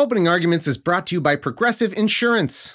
[0.00, 2.74] Opening Arguments is brought to you by Progressive Insurance.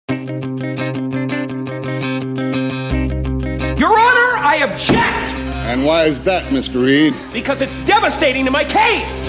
[4.51, 5.33] I object!
[5.71, 6.83] And why is that, Mr.
[6.83, 7.15] Reed?
[7.31, 9.25] Because it's devastating to my case!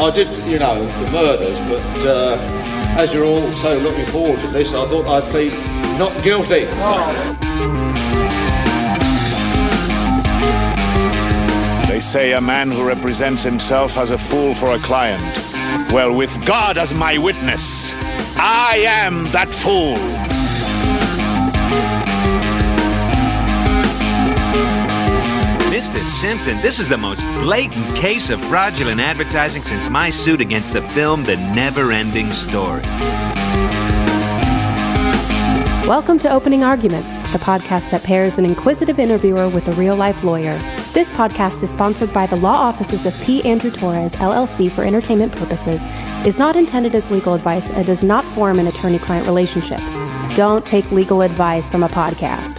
[0.00, 2.38] I did, you know, the murders, but uh,
[2.98, 5.52] as you're all so looking forward to this, I thought I'd plead
[5.98, 7.89] not guilty.
[12.00, 15.22] They say a man who represents himself as a fool for a client.
[15.92, 17.92] Well, with God as my witness,
[18.38, 19.96] I am that fool.
[25.68, 26.00] Mr.
[26.00, 30.80] Simpson, this is the most blatant case of fraudulent advertising since my suit against the
[30.94, 32.80] film The Never Ending Story.
[35.86, 40.24] Welcome to Opening Arguments, the podcast that pairs an inquisitive interviewer with a real life
[40.24, 40.58] lawyer.
[40.92, 43.44] This podcast is sponsored by the law offices of P.
[43.44, 45.86] Andrew Torres, LLC, for entertainment purposes,
[46.26, 49.78] is not intended as legal advice, and does not form an attorney client relationship.
[50.34, 52.58] Don't take legal advice from a podcast.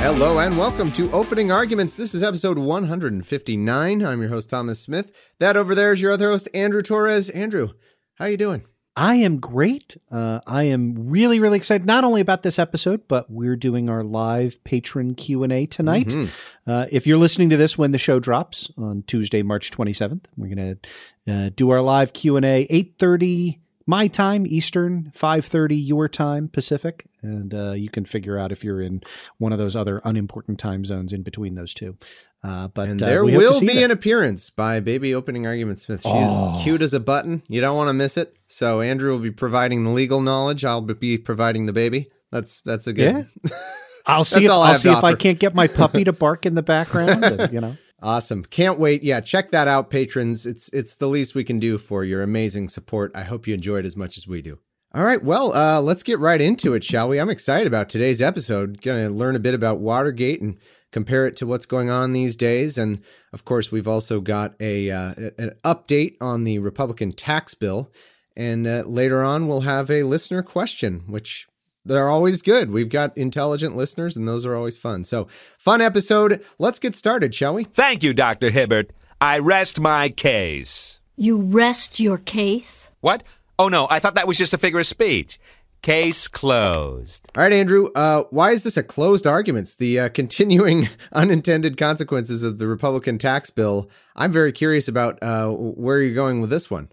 [0.00, 1.98] Hello and welcome to Opening Arguments.
[1.98, 4.02] This is episode 159.
[4.02, 5.12] I'm your host Thomas Smith.
[5.38, 7.28] That over there is your other host Andrew Torres.
[7.28, 7.74] Andrew,
[8.14, 8.64] how you doing?
[8.96, 9.96] I am great.
[10.10, 14.04] Uh, I am really, really excited not only about this episode, but we're doing our
[14.04, 16.08] live patron Q and A tonight.
[16.08, 16.70] Mm-hmm.
[16.70, 20.54] Uh, if you're listening to this when the show drops on Tuesday, March 27th, we're
[20.54, 20.78] going
[21.26, 26.48] to uh, do our live Q and A 8:30 my time Eastern, 5:30 your time
[26.48, 29.02] Pacific, and uh, you can figure out if you're in
[29.38, 31.96] one of those other unimportant time zones in between those two.
[32.44, 35.80] Uh, but And uh, there to will be you an appearance by Baby Opening Argument
[35.80, 36.02] Smith.
[36.02, 36.60] She's Oh.
[36.62, 37.42] cute as a button.
[37.48, 38.36] You don't want to miss it.
[38.48, 40.62] So Andrew will be providing the legal knowledge.
[40.64, 42.10] I'll be providing the baby.
[42.30, 43.26] That's that's a good.
[44.06, 44.44] I'll see.
[44.44, 47.24] If, I I'll see if I can't get my puppy to bark in the background.
[47.24, 47.76] and, you know.
[48.02, 48.44] Awesome.
[48.44, 49.02] Can't wait.
[49.02, 50.44] Yeah, check that out, patrons.
[50.44, 53.12] It's it's the least we can do for your amazing support.
[53.16, 54.58] I hope you enjoyed it as much as we do.
[54.94, 57.18] All right, well, uh, let's get right into it, shall we?
[57.18, 58.80] I'm excited about today's episode.
[58.80, 60.56] Going to learn a bit about Watergate and
[60.94, 62.78] compare it to what's going on these days.
[62.78, 67.90] And of course, we've also got a uh, an update on the Republican tax bill.
[68.36, 71.48] And uh, later on, we'll have a listener question, which
[71.84, 72.70] they're always good.
[72.70, 75.02] We've got intelligent listeners, and those are always fun.
[75.02, 75.26] So,
[75.58, 76.42] fun episode.
[76.58, 77.64] Let's get started, shall we?
[77.64, 78.50] Thank you, Dr.
[78.50, 78.90] Hibbert.
[79.20, 81.00] I rest my case.
[81.16, 82.90] You rest your case?
[83.00, 83.24] What?
[83.58, 85.38] Oh, no, I thought that was just a figure of speech.
[85.84, 87.28] Case closed.
[87.36, 87.90] All right, Andrew.
[87.94, 89.76] Uh, why is this a closed arguments?
[89.76, 93.90] The uh, continuing unintended consequences of the Republican tax bill.
[94.16, 96.88] I'm very curious about uh, where you're going with this one.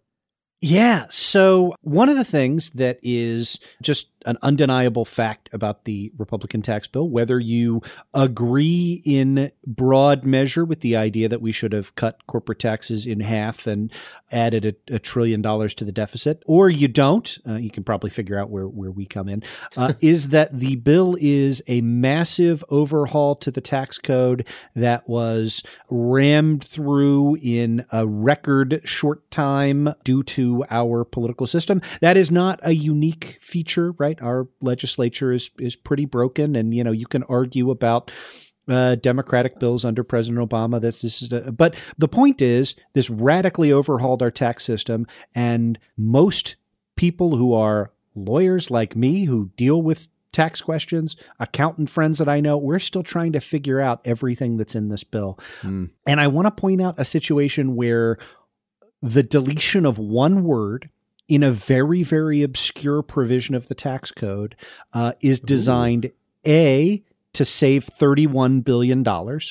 [0.59, 1.05] Yeah.
[1.09, 6.87] So, one of the things that is just an undeniable fact about the Republican tax
[6.87, 7.81] bill, whether you
[8.13, 13.19] agree in broad measure with the idea that we should have cut corporate taxes in
[13.21, 13.91] half and
[14.31, 18.09] added a, a trillion dollars to the deficit, or you don't, uh, you can probably
[18.09, 19.43] figure out where, where we come in,
[19.77, 24.45] uh, is that the bill is a massive overhaul to the tax code
[24.75, 31.81] that was rammed through in a record short time due to our political system.
[31.99, 34.10] That is not a unique feature, right?
[34.19, 38.11] Our legislature is is pretty broken, and you know you can argue about
[38.67, 40.81] uh, Democratic bills under President Obama.
[40.81, 45.79] That's this is, a, but the point is, this radically overhauled our tax system, and
[45.97, 46.55] most
[46.95, 52.39] people who are lawyers like me who deal with tax questions, accountant friends that I
[52.39, 55.37] know, we're still trying to figure out everything that's in this bill.
[56.07, 58.17] And I want to point out a situation where
[59.01, 60.89] the deletion of one word
[61.31, 64.53] in a very, very obscure provision of the tax code
[64.93, 66.11] uh, is designed
[66.45, 69.05] A, to save $31 billion,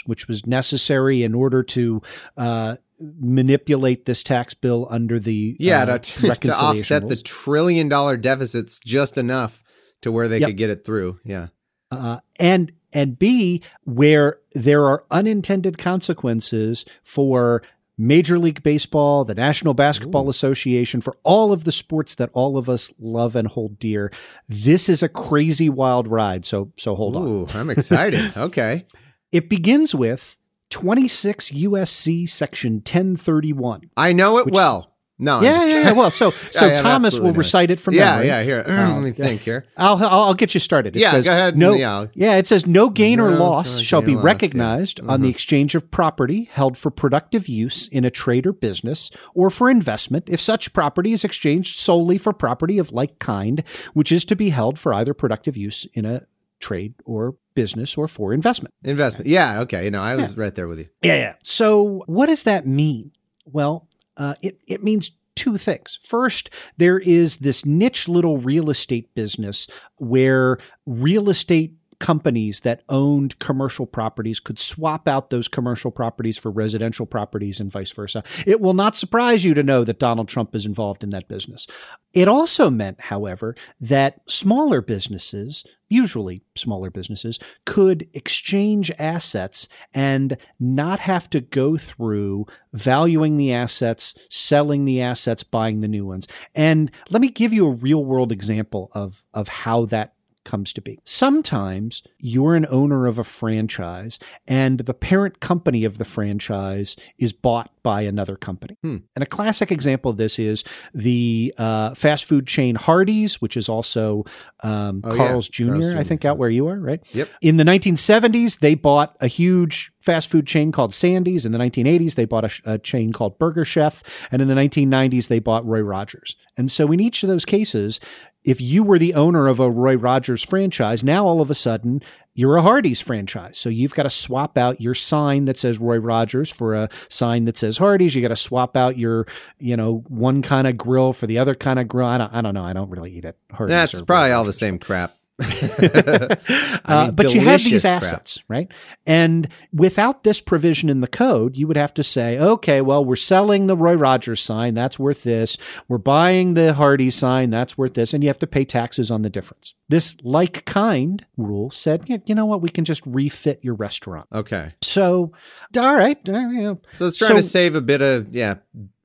[0.04, 2.02] which was necessary in order to
[2.36, 8.18] uh, manipulate this tax bill under the Yeah, uh, to, to offset the trillion dollar
[8.18, 9.62] deficits just enough
[10.02, 10.50] to where they Yep.
[10.50, 11.18] could get it through.
[11.24, 11.46] Yeah.
[11.90, 17.62] uh, and and B, where there are unintended consequences for
[18.00, 20.31] Major League Baseball, the National Basketball Ooh.
[20.31, 24.11] Association, for all of the sports that all of us love and hold dear.
[24.49, 26.47] This is a crazy wild ride.
[26.47, 27.49] So so hold Ooh, on.
[27.55, 28.35] I'm excited.
[28.37, 28.87] okay.
[29.32, 30.38] It begins with
[30.70, 33.91] 26 USC section 1031.
[33.99, 34.89] I know it well.
[35.20, 38.05] No, yeah, yeah, yeah, Well, so so Thomas will recite it from there.
[38.05, 38.26] yeah, memory.
[38.28, 38.64] Yeah, here.
[38.67, 39.67] Uh, let me think here.
[39.76, 40.96] I'll, I'll, I'll get you started.
[40.96, 41.58] It yeah, says, go ahead.
[41.58, 42.06] No, yeah.
[42.14, 45.11] yeah, it says no gain no, or loss shall be loss, recognized yeah.
[45.11, 45.34] on the mm-hmm.
[45.34, 50.25] exchange of property held for productive use in a trade or business or for investment
[50.28, 53.62] if such property is exchanged solely for property of like kind,
[53.93, 56.23] which is to be held for either productive use in a
[56.61, 58.73] trade or business or for investment.
[58.84, 59.26] Investment.
[59.26, 59.61] Yeah.
[59.61, 59.84] Okay.
[59.84, 60.43] You know, I was yeah.
[60.43, 60.88] right there with you.
[61.02, 61.16] Yeah.
[61.16, 61.34] Yeah.
[61.43, 63.12] So what does that mean?
[63.44, 63.88] Well,
[64.20, 65.99] uh, it, it means two things.
[66.02, 73.38] First, there is this niche little real estate business where real estate companies that owned
[73.38, 78.25] commercial properties could swap out those commercial properties for residential properties and vice versa.
[78.47, 81.67] It will not surprise you to know that Donald Trump is involved in that business.
[82.12, 91.00] It also meant, however, that smaller businesses, usually smaller businesses, could exchange assets and not
[91.00, 96.26] have to go through valuing the assets, selling the assets, buying the new ones.
[96.55, 100.14] And let me give you a real world example of, of how that
[100.44, 100.98] comes to be.
[101.04, 107.32] Sometimes you're an owner of a franchise and the parent company of the franchise is
[107.32, 108.76] bought by another company.
[108.82, 108.98] Hmm.
[109.14, 110.64] And a classic example of this is
[110.94, 114.25] the uh, fast food chain Hardee's, which is also
[114.62, 115.66] um, oh, Carl's, yeah.
[115.66, 117.00] Jr., Carl's Jr., I think, out where you are, right?
[117.14, 117.28] Yep.
[117.40, 121.44] In the 1970s, they bought a huge fast food chain called Sandy's.
[121.44, 124.02] In the 1980s, they bought a, a, chain called Burger Chef.
[124.31, 126.37] And in the 1990s, they bought Roy Rogers.
[126.56, 128.00] And so in each of those cases,
[128.44, 132.00] if you were the owner of a Roy Rogers franchise, now all of a sudden
[132.34, 133.58] you're a Hardee's franchise.
[133.58, 137.44] So you've got to swap out your sign that says Roy Rogers for a sign
[137.44, 138.14] that says Hardee's.
[138.14, 139.26] You got to swap out your,
[139.58, 142.06] you know, one kind of grill for the other kind of grill.
[142.06, 142.64] I don't, I don't know.
[142.64, 143.37] I don't really eat it.
[143.52, 145.12] Hardee's That's probably all the same crap.
[146.84, 148.44] uh, mean, but you have these assets, crap.
[148.48, 148.72] right?
[149.06, 153.16] And without this provision in the code, you would have to say, okay, well, we're
[153.16, 154.75] selling the Roy Rogers sign.
[154.75, 155.56] That's worth this.
[155.88, 157.50] We're buying the Hardee's sign.
[157.50, 158.12] That's worth this.
[158.12, 159.75] And you have to pay taxes on the difference.
[159.88, 162.60] This like kind rule said, yeah, you know what?
[162.60, 164.28] We can just refit your restaurant.
[164.32, 164.69] Okay.
[164.82, 165.32] So,
[165.76, 166.16] all right.
[166.28, 168.56] Uh, so it's trying so, to save a bit of, yeah,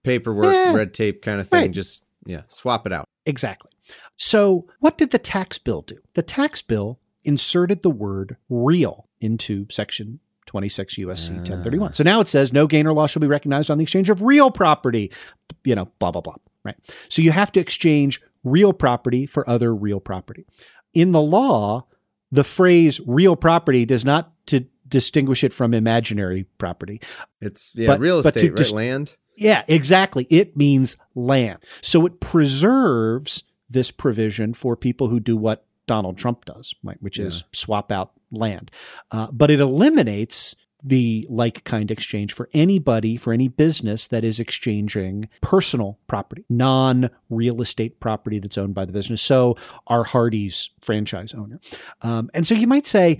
[0.03, 1.61] paperwork, yeah, red tape kind of thing.
[1.61, 1.71] Right.
[1.71, 3.07] Just, yeah, swap it out.
[3.25, 3.71] Exactly.
[4.17, 5.97] So, what did the tax bill do?
[6.13, 11.93] The tax bill inserted the word real into section 26 USC 1031.
[11.93, 14.21] So now it says no gain or loss shall be recognized on the exchange of
[14.21, 15.11] real property,
[15.63, 16.75] you know, blah, blah, blah, right?
[17.09, 20.45] So you have to exchange real property for other real property.
[20.93, 21.87] In the law,
[22.31, 27.01] the phrase real property does not to distinguish it from imaginary property.
[27.41, 28.55] It's yeah, but, real estate, right?
[28.55, 29.15] Dis- land.
[29.35, 30.27] Yeah, exactly.
[30.29, 31.59] It means land.
[31.81, 33.43] So it preserves
[33.75, 37.27] this provision for people who do what Donald Trump does, right, which yeah.
[37.27, 38.71] is swap out land.
[39.11, 44.39] Uh, but it eliminates the like kind exchange for anybody, for any business that is
[44.39, 49.21] exchanging personal property, non real estate property that's owned by the business.
[49.21, 49.57] So,
[49.87, 51.59] our Hardee's franchise owner.
[52.01, 53.17] Um, and so you might say,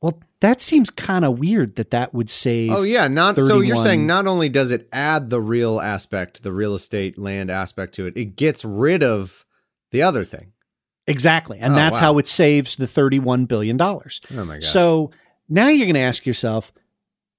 [0.00, 2.70] well, that seems kind of weird that that would save.
[2.70, 3.48] Oh yeah, not 31.
[3.48, 7.50] so you're saying not only does it add the real aspect, the real estate land
[7.50, 9.44] aspect to it, it gets rid of
[9.90, 10.52] the other thing.
[11.06, 11.58] Exactly.
[11.58, 12.00] And oh, that's wow.
[12.00, 13.80] how it saves the $31 billion.
[13.80, 14.64] Oh my God.
[14.64, 15.10] So
[15.48, 16.70] now you're going to ask yourself,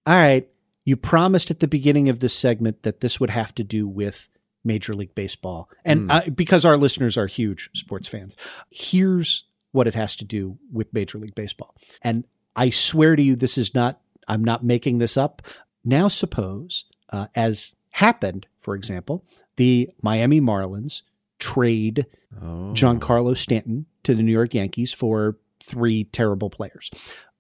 [0.06, 0.50] all right,
[0.84, 4.28] you promised at the beginning of this segment that this would have to do with
[4.64, 5.70] Major League Baseball.
[5.86, 6.28] And mm.
[6.28, 8.36] uh, because our listeners are huge sports fans,
[8.72, 11.76] here's what it has to do with Major League Baseball.
[12.04, 15.44] And I swear to you, this is not, I'm not making this up.
[15.86, 19.24] Now, suppose, uh, as happened, for example,
[19.58, 21.04] the Miami Marlins
[21.40, 22.06] trade
[22.42, 22.72] oh.
[22.74, 26.90] Giancarlo Stanton to the New York Yankees for three terrible players,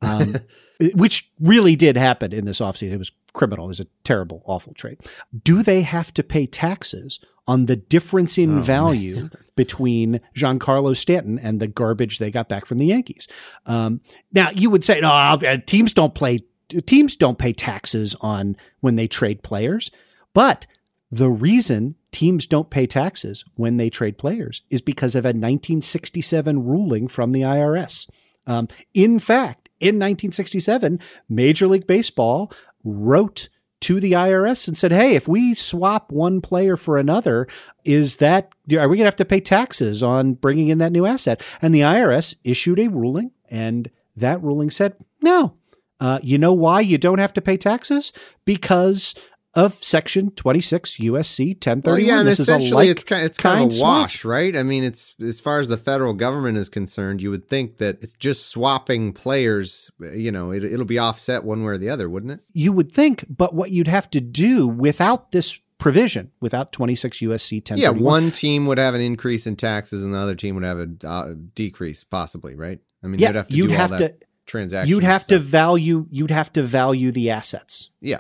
[0.01, 0.36] um,
[0.94, 2.94] which really did happen in this offseason.
[2.94, 3.65] It was criminal.
[3.65, 5.00] It was a terrible, awful trade.
[5.44, 9.32] Do they have to pay taxes on the difference in oh, value man.
[9.56, 13.27] between Giancarlo Stanton and the garbage they got back from the Yankees?
[13.65, 14.01] Um,
[14.32, 16.41] now you would say, no, uh, teams don't play.
[16.86, 19.89] Teams don't pay taxes on when they trade players,
[20.36, 20.68] but
[21.10, 26.65] the reason teams don't pay taxes when they trade players is because of a 1967
[26.65, 28.09] ruling from the IRS.
[28.47, 30.99] Um, in fact, in 1967,
[31.29, 32.51] Major League Baseball
[32.83, 33.49] wrote
[33.81, 37.47] to the IRS and said, "Hey, if we swap one player for another,
[37.85, 41.05] is that are we going to have to pay taxes on bringing in that new
[41.05, 45.53] asset?" And the IRS issued a ruling, and that ruling said, "No.
[45.99, 48.13] Uh, you know why you don't have to pay taxes?
[48.45, 49.15] Because
[49.56, 51.84] of Section 26 USC 1031.
[51.84, 54.01] Well, yeah, and this is a essentially like it's kind, it's kind of a swap.
[54.03, 54.56] wash, right?
[54.56, 57.98] I mean, it's as far as the federal government is concerned, you would think that
[58.01, 59.89] it's just swapping players.
[60.00, 62.41] You know, it, it'll be offset one way or the other, wouldn't it?
[62.53, 67.58] You would think, but what you'd have to do without this provision, without 26 USC
[67.58, 67.79] 1031.
[67.79, 70.77] Yeah, one team would have an increase in taxes, and the other team would have
[70.79, 72.79] a uh, decrease, possibly, right?
[73.03, 74.89] I mean, Yeah, they'd have to you'd do have all that to- transaction.
[74.89, 77.89] You'd have to value you'd have to value the assets.
[78.01, 78.20] yeah.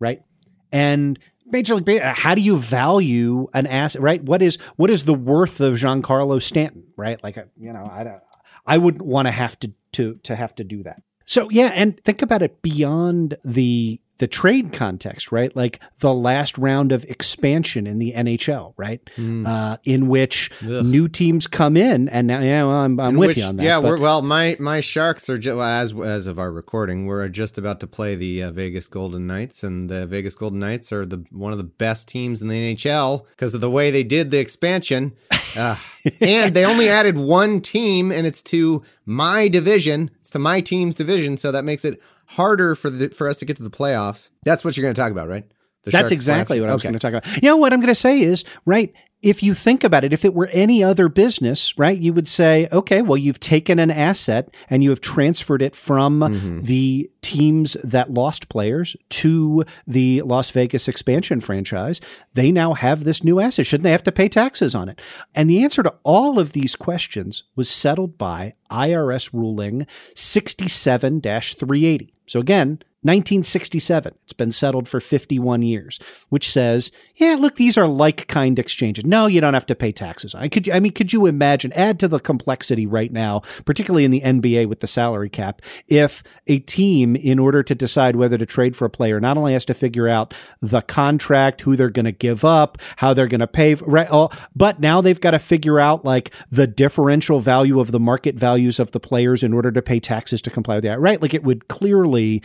[0.00, 0.22] right?
[0.72, 4.22] And Major League, how do you value an asset, right?
[4.22, 7.22] What is what is the worth of Giancarlo Stanton, right?
[7.22, 8.22] Like, you know, I don't,
[8.66, 11.02] I wouldn't want to have to to to have to do that.
[11.24, 15.54] So yeah, and think about it beyond the the trade context, right?
[15.56, 19.00] Like the last round of expansion in the NHL, right?
[19.18, 20.86] Uh, in which Ugh.
[20.86, 23.64] new teams come in, and now yeah, well, I'm, I'm with which- you on that.
[23.64, 27.58] Yeah, well, my my Sharks are ju- well, as as of our recording, we're just
[27.58, 31.24] about to play the uh, Vegas Golden Knights, and the Vegas Golden Knights are the
[31.32, 34.38] one of the best teams in the NHL because of the way they did the
[34.38, 35.16] expansion,
[35.56, 35.74] uh,
[36.20, 40.12] and they only added one team, and it's to my division.
[40.20, 42.00] It's to my team's division, so that makes it
[42.32, 44.30] harder for the for us to get to the playoffs.
[44.44, 45.44] That's what you're going to talk about, right?
[45.84, 46.60] The That's Sharks exactly playoffs?
[46.62, 46.88] what I was Okay.
[46.90, 47.42] going to talk about.
[47.42, 48.92] You know what I'm going to say is right.
[49.20, 52.66] If you think about it, if it were any other business, right, you would say,
[52.72, 56.62] okay, well, you've taken an asset and you have transferred it from Mm-hmm.
[56.62, 62.00] the teams that lost players to the Las Vegas expansion franchise.
[62.34, 63.64] They now have this new asset.
[63.64, 65.00] Shouldn't they have to pay taxes on it?
[65.36, 69.86] And the answer to all of these questions was settled by IRS ruling
[70.16, 72.14] 67 380.
[72.32, 74.14] So again, 1967.
[74.22, 79.04] It's been settled for 51 years, which says, yeah, look, these are like kind exchanges.
[79.04, 80.50] No, you don't have to pay taxes on it.
[80.50, 84.12] Could you, I mean, could you imagine, add to the complexity right now, particularly in
[84.12, 88.46] the NBA with the salary cap, if a team, in order to decide whether to
[88.46, 92.04] trade for a player, not only has to figure out the contract, who they're going
[92.04, 94.08] to give up, how they're going to pay, right?
[94.08, 98.36] All, but now they've got to figure out like the differential value of the market
[98.36, 101.20] values of the players in order to pay taxes to comply with that, right?
[101.20, 102.42] Like it would clearly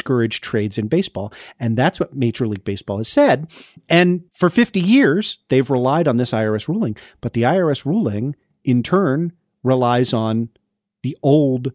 [0.00, 1.30] discourage trades in baseball.
[1.58, 3.50] And that's what Major League Baseball has said.
[3.90, 6.96] And for 50 years, they've relied on this IRS ruling.
[7.20, 10.48] But the IRS ruling, in turn, relies on
[11.02, 11.72] the old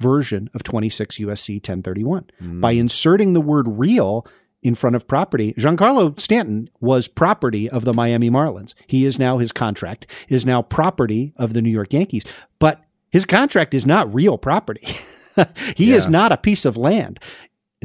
[0.00, 2.30] version of 26 USC 1031.
[2.38, 2.60] Hmm.
[2.60, 4.24] By inserting the word real
[4.62, 8.74] in front of property, Giancarlo Stanton was property of the Miami Marlins.
[8.86, 12.24] He is now his contract is now property of the New York Yankees.
[12.60, 14.86] But his contract is not real property.
[15.76, 17.20] he is not a piece of land.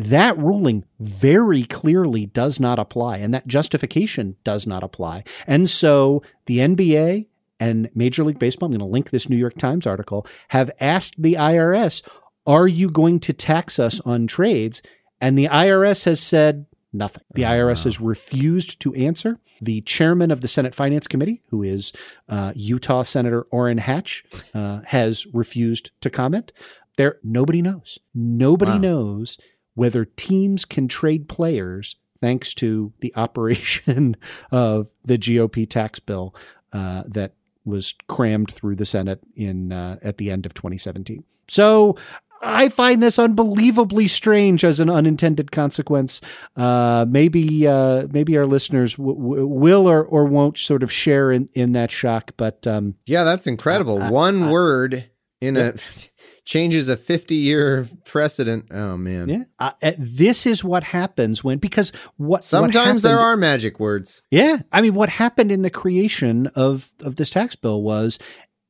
[0.07, 5.25] That ruling very clearly does not apply, and that justification does not apply.
[5.45, 7.27] And so the NBA
[7.59, 11.21] and Major League Baseball, I'm going to link this New York Times article, have asked
[11.21, 12.01] the IRS,
[12.47, 14.81] Are you going to tax us on trades?
[15.19, 17.23] And the IRS has said nothing.
[17.33, 19.37] The IRS has refused to answer.
[19.61, 21.91] The chairman of the Senate Finance Committee, who is
[22.29, 24.23] uh, Utah Senator Orrin Hatch,
[24.55, 26.53] uh, has refused to comment.
[26.95, 27.99] There, nobody knows.
[28.15, 28.77] Nobody Wow.
[28.77, 29.37] knows
[29.75, 34.17] whether teams can trade players thanks to the operation
[34.51, 36.35] of the GOP tax bill
[36.73, 37.33] uh, that
[37.65, 41.23] was crammed through the Senate in uh, at the end of 2017.
[41.47, 41.95] So
[42.41, 46.21] I find this unbelievably strange as an unintended consequence.
[46.55, 51.31] Uh, maybe uh, maybe our listeners w- w- will or, or won't sort of share
[51.31, 53.99] in, in that shock, but um, Yeah, that's incredible.
[53.99, 55.09] One word
[55.41, 55.73] in a
[56.49, 58.65] changes a 50 year precedent.
[58.71, 59.29] Oh man.
[59.29, 63.79] yeah, uh, uh, this is what happens when because what Sometimes what there are magic
[63.79, 64.23] words.
[64.31, 68.17] Yeah, I mean, what happened in the creation of of this tax bill was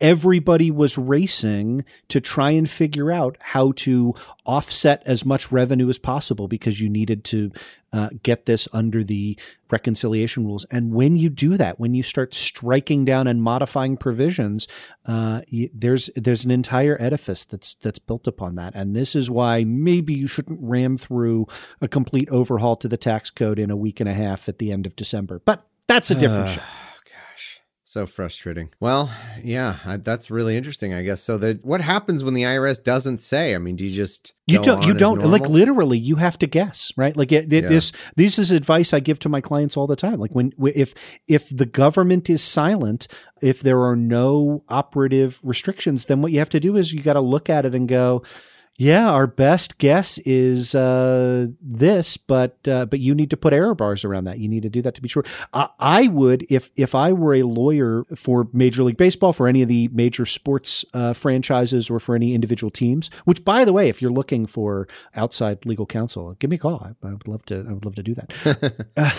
[0.01, 4.13] everybody was racing to try and figure out how to
[4.45, 7.51] offset as much revenue as possible because you needed to
[7.91, 9.37] uh, get this under the
[9.71, 10.65] reconciliation rules.
[10.71, 14.67] And when you do that, when you start striking down and modifying provisions,
[15.05, 15.41] uh,
[15.73, 18.73] there's there's an entire edifice that's that's built upon that.
[18.75, 21.47] And this is why maybe you shouldn't ram through
[21.81, 24.71] a complete overhaul to the tax code in a week and a half at the
[24.71, 25.41] end of December.
[25.43, 26.61] But that's a different show.
[27.89, 28.69] So frustrating.
[28.79, 29.11] Well,
[29.43, 31.23] yeah, I, that's really interesting, I guess.
[31.23, 33.55] So that what happens when the IRS doesn't say?
[33.55, 34.83] I mean, do you just You don't.
[34.83, 35.97] You don't like literally.
[35.97, 37.17] You have to guess, right?
[37.17, 37.69] Like it, it- Yeah.
[37.69, 37.91] this.
[38.15, 40.19] This is advice I give to my clients all the time.
[40.19, 40.93] Like when if
[41.27, 43.07] if the government is silent,
[43.41, 47.13] if there are no operative restrictions, then what you have to do is you got
[47.13, 48.21] to look at it and go,
[48.79, 53.75] yeah, our best guess is uh, this, but uh, but you need to put error
[53.75, 54.39] bars around that.
[54.39, 55.25] You need to do that to be sure.
[55.51, 59.61] I, I would, if if I were a lawyer for Major League Baseball, for any
[59.61, 63.09] of the major sports uh, franchises, or for any individual teams.
[63.25, 66.95] Which, by the way, if you're looking for outside legal counsel, give me a call.
[67.03, 67.65] I, I would love to.
[67.67, 69.17] I would love to do that.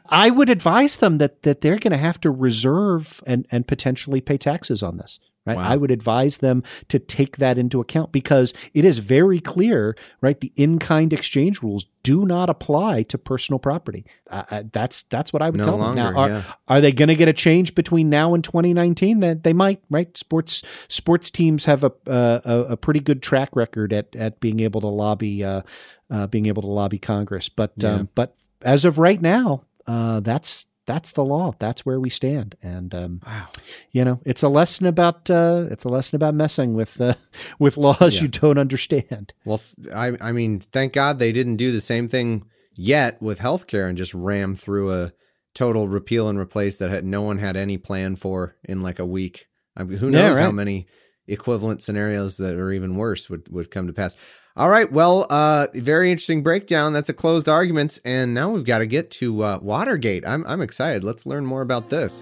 [0.08, 4.20] I would advise them that that they're going to have to reserve and and potentially
[4.20, 5.56] pay taxes on this right?
[5.56, 5.70] Wow.
[5.70, 10.38] I would advise them to take that into account because it is very clear, right?
[10.38, 14.04] The in-kind exchange rules do not apply to personal property.
[14.30, 16.14] Uh, uh that's that's what I would no tell longer, them.
[16.14, 16.42] Now, are, yeah.
[16.68, 19.20] are they going to get a change between now and 2019?
[19.20, 20.16] That they might, right?
[20.16, 24.80] Sports sports teams have a a, a pretty good track record at at being able
[24.82, 25.62] to lobby uh,
[26.10, 27.94] uh, being able to lobby Congress, but yeah.
[27.94, 31.52] um, but as of right now, uh, that's that's the law.
[31.58, 32.56] That's where we stand.
[32.62, 33.48] And um, wow.
[33.90, 37.14] you know, it's a lesson about uh, it's a lesson about messing with uh,
[37.58, 38.22] with laws yeah.
[38.22, 39.34] you don't understand.
[39.44, 39.60] Well,
[39.94, 43.98] I I mean, thank God they didn't do the same thing yet with healthcare and
[43.98, 45.12] just ram through a
[45.54, 49.06] total repeal and replace that had no one had any plan for in like a
[49.06, 49.46] week.
[49.76, 50.42] I mean, who knows yeah, right.
[50.44, 50.86] how many
[51.26, 54.16] equivalent scenarios that are even worse would would come to pass.
[54.58, 54.90] All right.
[54.90, 56.94] Well, uh, very interesting breakdown.
[56.94, 60.26] That's a closed argument, and now we've got to get to uh, Watergate.
[60.26, 61.04] I'm I'm excited.
[61.04, 62.20] Let's learn more about this.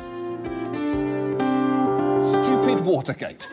[2.28, 3.48] Stupid Watergate.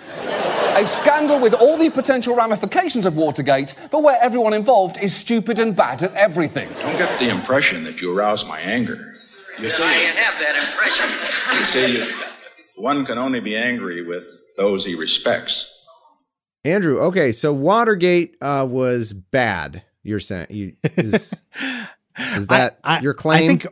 [0.78, 5.60] A scandal with all the potential ramifications of Watergate, but where everyone involved is stupid
[5.60, 6.68] and bad at everything.
[6.80, 9.14] Don't get the impression that you arouse my anger.
[9.60, 11.60] You see, I can have that impression.
[11.60, 12.12] You see,
[12.78, 14.24] one can only be angry with
[14.58, 15.68] those he respects.
[16.64, 19.84] Andrew, okay, so Watergate uh, was bad.
[20.04, 21.34] You're saying you, is,
[22.18, 23.44] is that I, I, your claim?
[23.44, 23.68] I think,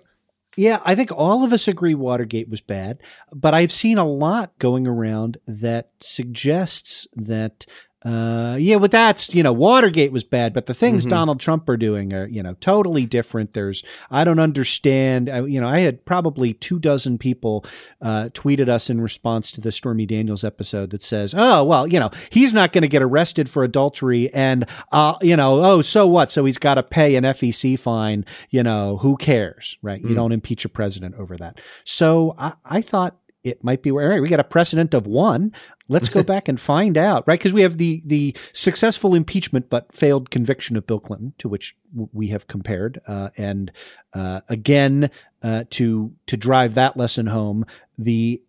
[0.57, 2.99] yeah, I think all of us agree Watergate was bad,
[3.33, 7.65] but I've seen a lot going around that suggests that
[8.05, 11.09] uh, yeah, but that's you know Watergate was bad, but the things mm-hmm.
[11.09, 13.53] Donald Trump are doing are you know totally different.
[13.53, 15.29] There's I don't understand.
[15.29, 17.65] I, you know, I had probably two dozen people
[18.01, 21.99] uh, tweeted us in response to the Stormy Daniels episode that says, "Oh well, you
[21.99, 26.07] know, he's not going to get arrested for adultery, and uh, you know, oh so
[26.07, 26.31] what?
[26.31, 28.23] So he's got to pay an FEC fine.
[28.49, 30.01] You know, who cares, right?
[30.01, 30.09] Mm.
[30.09, 34.09] You don't impeach a president over that." So I, I thought it might be where
[34.09, 35.53] right, we got a precedent of one.
[35.87, 37.39] Let's go back and find out, right?
[37.39, 41.75] Because we have the the successful impeachment but failed conviction of Bill Clinton, to which
[42.13, 43.71] we have compared, uh, and
[44.13, 45.09] uh, again
[45.41, 47.65] uh, to to drive that lesson home,
[47.97, 48.41] the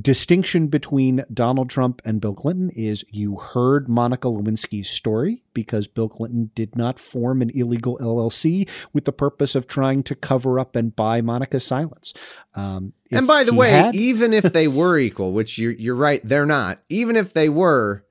[0.00, 6.08] distinction between Donald Trump and Bill Clinton is you heard Monica Lewinsky's story because Bill
[6.08, 10.74] Clinton did not form an illegal LLC with the purpose of trying to cover up
[10.74, 12.12] and buy Monica's silence.
[12.54, 16.20] Um, and by the way, had, even if they were equal, which you're, you're right,
[16.24, 18.04] they're not, even if they were,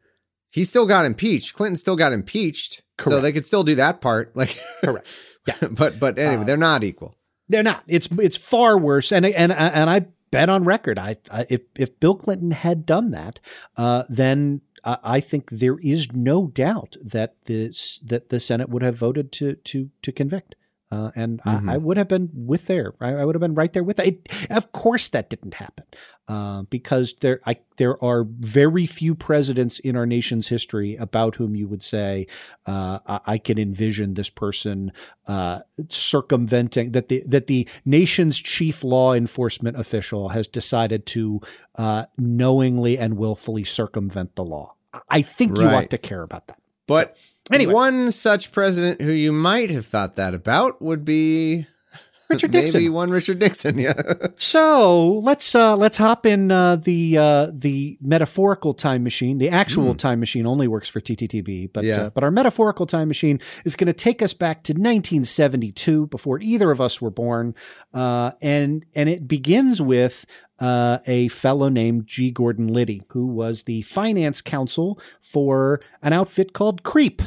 [0.49, 1.53] he still got impeached.
[1.53, 2.81] Clinton still got impeached.
[2.97, 3.17] Correct.
[3.17, 4.31] So they could still do that part.
[4.35, 5.07] Like, correct.
[5.47, 5.55] Yeah.
[5.71, 7.17] but, but anyway, uh, they're not equal.
[7.49, 7.83] They're not.
[7.87, 9.11] It's, it's far worse.
[9.11, 10.99] And, and, and I bet on record.
[10.99, 13.39] I, I if if Bill Clinton had done that,
[13.77, 18.81] uh, then I, I think there is no doubt that this that the Senate would
[18.81, 20.55] have voted to to to convict.
[20.93, 21.69] Uh, and mm-hmm.
[21.69, 22.93] I, I, would have been with there.
[22.99, 24.29] I, I, would have been right there with it.
[24.49, 25.85] Of course, that didn't happen
[26.27, 31.55] uh, because there I, there are very few presidents in our nation's history about whom
[31.55, 32.27] you would say
[32.67, 34.91] uh, I, I, can envision this person
[35.27, 41.41] uh, circumventing that the that the nation's chief law enforcement official has decided to
[41.75, 44.75] uh, knowingly and willfully circumvent the law.
[45.09, 45.63] I think right.
[45.63, 46.59] you ought to care about that.
[46.87, 47.17] But
[47.51, 47.73] Anyway.
[47.73, 51.67] One such president who you might have thought that about would be
[52.29, 52.79] Richard Nixon.
[52.79, 54.01] Maybe one Richard Nixon, yeah.
[54.37, 59.39] so let's uh, let's hop in uh, the uh, the metaphorical time machine.
[59.39, 59.97] The actual mm.
[59.97, 62.03] time machine only works for TTTB, but yeah.
[62.03, 66.39] Uh, but our metaphorical time machine is going to take us back to 1972, before
[66.39, 67.55] either of us were born,
[67.93, 70.25] uh, and and it begins with
[70.63, 72.31] uh, a fellow named G.
[72.31, 77.21] Gordon Liddy, who was the finance counsel for an outfit called CREEP,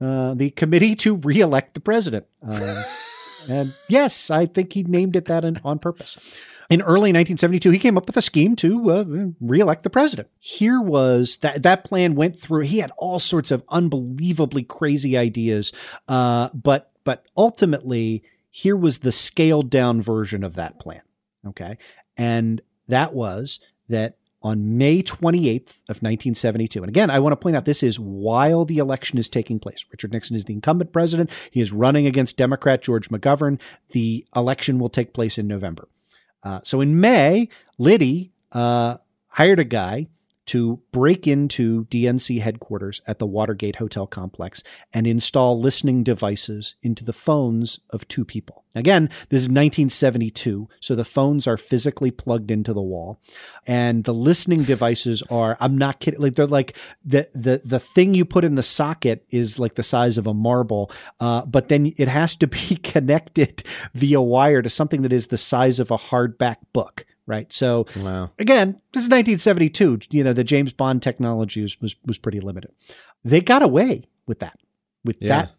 [0.00, 2.26] uh, the Committee to Re-elect the President.
[2.40, 2.84] Uh,
[3.48, 6.16] and yes, I think he named it that in, on purpose.
[6.70, 9.04] In early 1972, he came up with a scheme to uh,
[9.40, 10.28] reelect the president.
[10.38, 12.60] Here was that that plan went through.
[12.60, 15.72] He had all sorts of unbelievably crazy ideas,
[16.06, 21.00] uh, but but ultimately, here was the scaled down version of that plan.
[21.46, 21.78] Okay,
[22.18, 26.80] and that was that on May 28th of 1972.
[26.80, 29.84] And again, I want to point out this is while the election is taking place.
[29.90, 31.30] Richard Nixon is the incumbent president.
[31.50, 33.58] He is running against Democrat George McGovern.
[33.90, 35.88] The election will take place in November.
[36.42, 37.48] Uh, so in May,
[37.78, 40.06] Liddy uh, hired a guy
[40.48, 44.62] to break into DNC headquarters at the Watergate Hotel complex
[44.94, 48.64] and install listening devices into the phones of two people.
[48.74, 53.20] Again, this is 1972, so the phones are physically plugged into the wall,
[53.66, 55.56] and the listening devices are.
[55.60, 56.20] I'm not kidding.
[56.20, 59.82] Like they're like the the the thing you put in the socket is like the
[59.82, 63.62] size of a marble, uh, but then it has to be connected
[63.94, 67.52] via wire to something that is the size of a hardback book right?
[67.52, 68.30] So wow.
[68.40, 70.00] again, this is 1972.
[70.10, 72.72] You know, the James Bond technology was was, was pretty limited.
[73.24, 74.58] They got away with that,
[75.04, 75.28] with Yeah.
[75.28, 75.54] that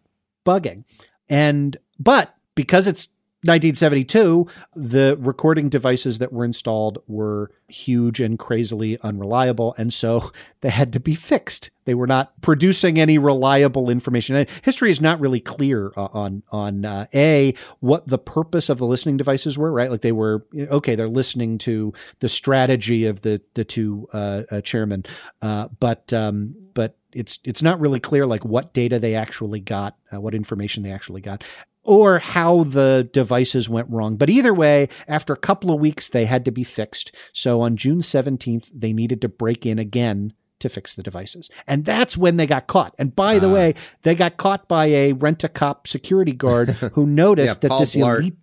[0.45, 0.83] bugging,
[1.29, 3.07] and but because it's
[3.43, 10.69] 1972, the recording devices that were installed were huge and crazily unreliable, and so they
[10.69, 11.71] had to be fixed.
[11.85, 14.35] They were not producing any reliable information.
[14.35, 18.77] And history is not really clear uh, on on uh, a what the purpose of
[18.77, 19.71] the listening devices were.
[19.71, 20.95] Right, like they were okay.
[20.95, 25.05] They're listening to the strategy of the the two uh, uh, chairmen,
[25.41, 29.97] uh, but um, but it's it's not really clear like what data they actually got,
[30.13, 31.43] uh, what information they actually got
[31.83, 34.15] or how the devices went wrong.
[34.17, 37.15] But either way, after a couple of weeks, they had to be fixed.
[37.33, 41.49] So on June 17th, they needed to break in again to fix the devices.
[41.65, 42.93] And that's when they got caught.
[42.99, 47.07] And by the way, they got caught by a rent a cop security guard who
[47.07, 48.19] noticed Yeah, that Paul this Blart.
[48.19, 48.37] elite.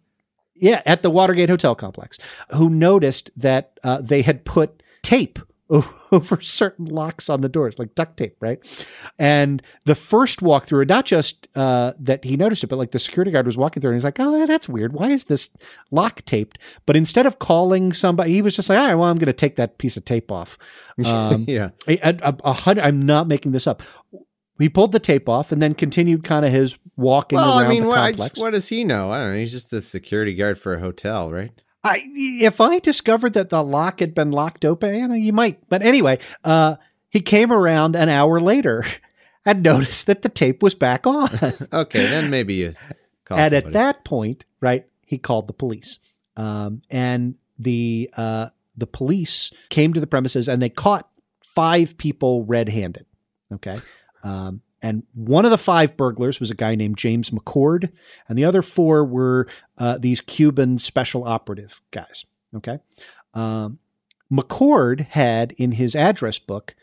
[0.54, 2.16] Yeah, at the Watergate Hotel complex,
[2.54, 5.38] who noticed that uh, they had put tape
[6.12, 8.58] over certain locks on the doors, like duct tape, right?
[9.18, 13.30] And the first walkthrough, not just uh, that he noticed it, but like the security
[13.32, 14.92] guard was walking through and he's like, oh, that's weird.
[14.92, 15.50] Why is this
[15.90, 16.58] lock taped?
[16.86, 19.32] But instead of calling somebody, he was just like, all right, well, I'm going to
[19.32, 20.56] take that piece of tape off.
[21.04, 21.70] Um, yeah.
[21.86, 23.82] a- a- a- hundred- I'm not making this up.
[24.58, 27.68] He pulled the tape off and then continued kind of his walking Well, around I
[27.68, 28.30] mean, the what, I complex.
[28.34, 29.10] just- what does he know?
[29.10, 29.38] I don't know.
[29.38, 31.52] He's just a security guard for a hotel, right?
[31.86, 35.68] I, if I discovered that the lock had been locked open, you know, you might.
[35.68, 36.76] But anyway, uh,
[37.08, 38.84] he came around an hour later
[39.44, 41.28] and noticed that the tape was back on.
[41.72, 42.74] Okay, then maybe you
[43.24, 45.98] call and at that point, right, he called the police.
[46.36, 51.08] Um, and the uh, the police came to the premises and they caught
[51.40, 53.06] five people red-handed.
[53.50, 53.78] Okay.
[54.22, 57.90] Um, and one of the five burglars was a guy named James McCord,
[58.28, 59.46] and the other four were
[59.78, 62.24] uh, these Cuban special operative guys.
[62.54, 62.78] Okay.
[63.34, 63.78] Um,
[64.30, 66.74] McCord had in his address book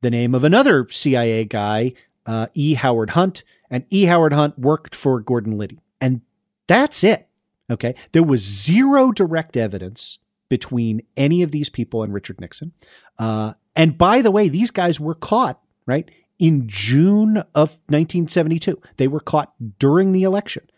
[0.00, 1.92] the name of another CIA guy,
[2.26, 2.74] uh, E.
[2.74, 4.04] Howard Hunt, and E.
[4.04, 5.80] Howard Hunt worked for Gordon Liddy.
[6.00, 6.20] And
[6.66, 7.28] that's it.
[7.70, 7.94] Okay.
[8.12, 12.72] There was zero direct evidence between any of these people and Richard Nixon.
[13.18, 16.10] Uh, and by the way, these guys were caught, right,
[16.42, 18.82] in June of 1972.
[18.96, 20.68] They were caught during the election.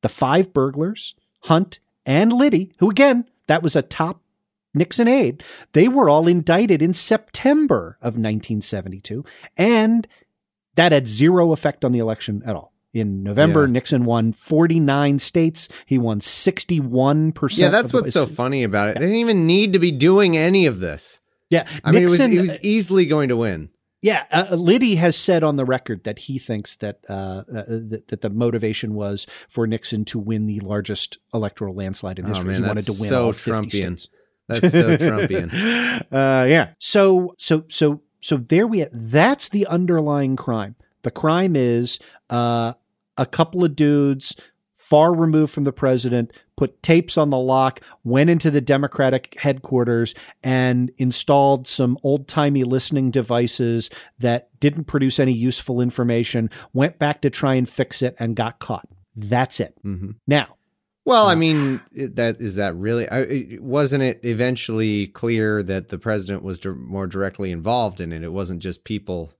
[0.00, 4.22] The five burglars, Hunt and Liddy, who again, that was a top
[4.72, 9.22] Nixon aide, they were all indicted in September of 1972.
[9.58, 10.08] And
[10.76, 12.72] that had zero effect on the election at all.
[12.94, 13.72] In November, Yeah.
[13.72, 15.68] Nixon won 49 states.
[15.84, 17.58] He won 61%.
[17.58, 18.94] Yeah, that's what's so funny about it.
[18.94, 21.20] They didn't even need to be doing any of this.
[21.50, 23.68] Yeah, I mean, Nixon- it was, was easily going to win.
[24.02, 28.04] Yeah, uh, Liddy has said on the record that he thinks that, uh, uh, that
[28.08, 32.46] that the motivation was for Nixon to win the largest electoral landslide in history.
[32.46, 32.52] Oh, history.
[32.52, 33.98] man, he wanted to win so all 50 Trumpian.
[33.98, 34.08] states.
[34.48, 36.02] That's so Trumpian.
[36.10, 36.70] Uh, yeah.
[36.78, 40.76] So so so so there we that's the underlying crime.
[41.02, 41.98] The crime is
[42.30, 42.74] uh,
[43.16, 44.34] a couple of dudes
[44.90, 50.14] far removed from the president put tapes on the lock, went into the Democratic headquarters
[50.42, 57.30] and installed some old-timey listening devices that didn't produce any useful information, went back to
[57.30, 58.86] try and fix it and got caught.
[59.16, 59.74] That's it.
[59.82, 60.16] Mhm.
[60.26, 60.56] Now,
[61.06, 63.08] Well, I mean, that is that really?
[63.08, 68.22] I, wasn't it eventually clear that the president was more directly involved in it?
[68.22, 69.32] It wasn't just people.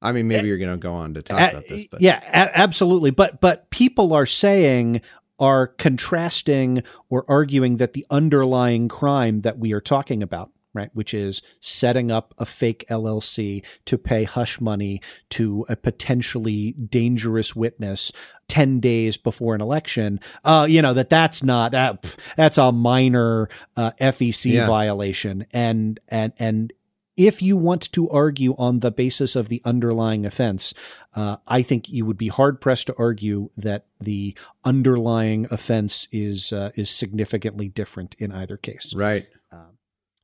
[0.00, 2.20] I mean, maybe you're going to go on to talk A- about this, but yeah,
[2.24, 3.10] a- absolutely.
[3.10, 5.00] But but people are saying
[5.40, 11.14] are contrasting or arguing that the underlying crime that we are talking about, right, which
[11.14, 18.10] is setting up a fake LLC to pay hush money to a potentially dangerous witness
[18.48, 22.72] 10 days before an election, uh, you know, that that's not, that, pff, that's a
[22.72, 24.66] minor uh, FEC Yeah.
[24.66, 25.46] violation.
[25.52, 26.72] And, and, and
[27.18, 30.72] if you want to argue on the basis of the underlying offense,
[31.14, 36.52] uh, I think you would be hard pressed to argue that the underlying offense is
[36.52, 38.94] uh, is significantly different in either case.
[38.94, 39.26] right.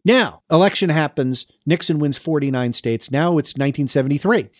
[0.04, 1.46] Now, election happens.
[1.64, 3.10] Nixon wins 49 states.
[3.10, 4.50] Now it's 1973,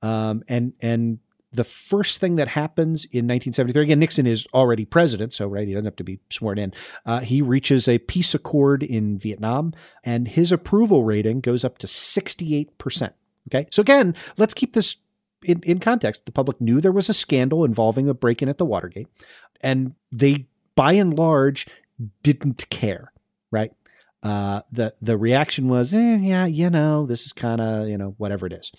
[0.00, 1.18] um, and and
[1.52, 5.74] the first thing that happens in 1973, again, Nixon is already president, so right, he
[5.74, 6.72] doesn't have to be sworn in.
[7.04, 11.86] Uh, he reaches a peace accord in Vietnam, and his approval rating goes up to
[11.86, 13.12] 68%.
[13.48, 14.96] Okay, so again, let's keep this
[15.44, 16.26] in, in context.
[16.26, 19.08] The public knew there was a scandal involving a break in at the Watergate,
[19.60, 21.66] and they, by and large,
[22.22, 23.12] didn't care,
[23.50, 23.72] right?
[24.22, 28.14] Uh, the the reaction was, eh, yeah, you know, this is kind of you know
[28.18, 28.70] whatever it is.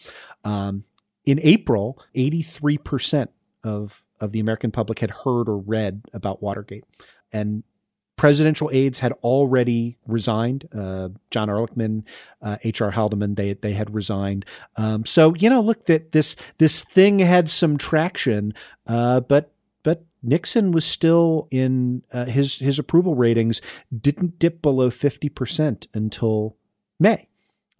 [0.45, 0.85] Um,
[1.25, 3.27] in April, 83%
[3.63, 6.83] of, of the American public had heard or read about Watergate.
[7.31, 7.63] And
[8.15, 10.67] presidential aides had already resigned.
[10.73, 12.03] Uh, John Ehrlichman,
[12.41, 12.91] uh, H.R.
[12.91, 14.45] Haldeman, they they had resigned.
[14.75, 18.53] Um, so you know, look that this this thing had some traction,
[18.87, 19.51] uh, but
[19.83, 23.61] but Nixon was still in uh, his his approval ratings
[23.95, 26.55] didn't dip below fifty percent until
[26.99, 27.27] May.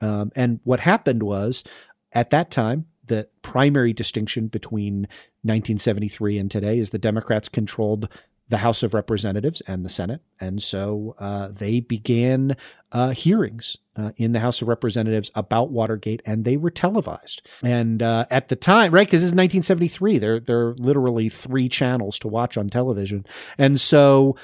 [0.01, 1.63] Um, and what happened was,
[2.11, 5.01] at that time, the primary distinction between
[5.41, 8.09] 1973 and today is the Democrats controlled
[8.49, 10.21] the House of Representatives and the Senate.
[10.39, 12.55] And so uh, they began
[12.91, 17.41] uh, hearings uh, in the House of Representatives about Watergate, and they were televised.
[17.63, 21.69] And uh, at the time, right, because this is 1973, there, there are literally three
[21.69, 23.25] channels to watch on television.
[23.57, 24.35] And so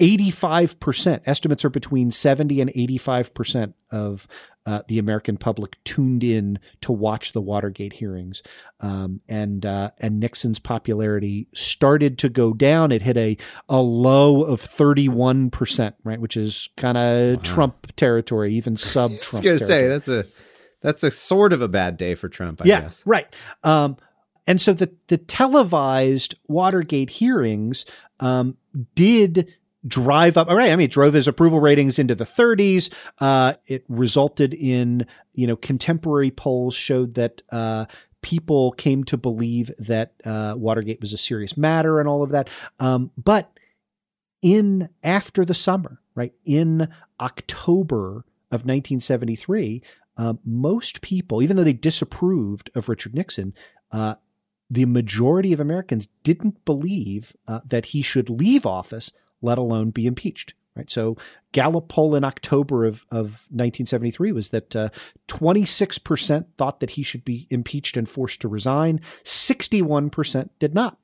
[0.00, 4.28] 85%, uh, estimates are between 70 and 85% of
[4.68, 8.42] uh, the American public tuned in to watch the Watergate hearings,
[8.80, 12.92] um, and uh, and Nixon's popularity started to go down.
[12.92, 17.42] It hit a a low of thirty one percent, right, which is kind of wow.
[17.42, 19.32] Trump territory, even sub Trump.
[19.32, 20.26] I was going to say that's a
[20.82, 22.60] that's a sort of a bad day for Trump.
[22.60, 23.02] I yeah, guess.
[23.06, 23.34] right.
[23.64, 23.96] Um,
[24.46, 27.86] and so the the televised Watergate hearings
[28.20, 28.58] um,
[28.94, 29.54] did
[29.86, 30.48] drive up.
[30.48, 32.92] All right, I mean, it drove his approval ratings into the 30s.
[33.18, 37.86] Uh, it resulted in, you know, contemporary polls showed that uh,
[38.22, 42.50] people came to believe that uh, Watergate was a serious matter and all of that.
[42.80, 43.50] Um, but
[44.42, 46.88] in after the summer, right in
[47.20, 49.82] October of 1973,
[50.16, 53.54] uh, most people, even though they disapproved of Richard Nixon,
[53.92, 54.16] uh,
[54.70, 59.12] the majority of Americans didn't believe uh, that he should leave office
[59.42, 60.54] let alone be impeached.
[60.76, 60.88] Right.
[60.88, 61.16] So
[61.50, 64.90] Gallup poll in October of, of 1973 was that uh,
[65.26, 69.00] 26% thought that he should be impeached and forced to resign.
[69.24, 70.98] 61% did not.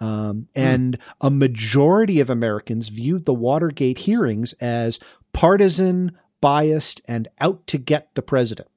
[0.00, 0.60] Um, hmm.
[0.60, 4.98] and a majority of Americans viewed the Watergate hearings as
[5.32, 8.68] partisan, biased, and out to get the president.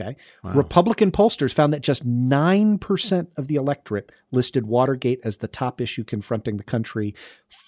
[0.00, 0.16] Okay.
[0.42, 0.52] Wow.
[0.52, 6.02] Republican pollsters found that just 9% of the electorate listed Watergate as the top issue
[6.02, 7.14] confronting the country.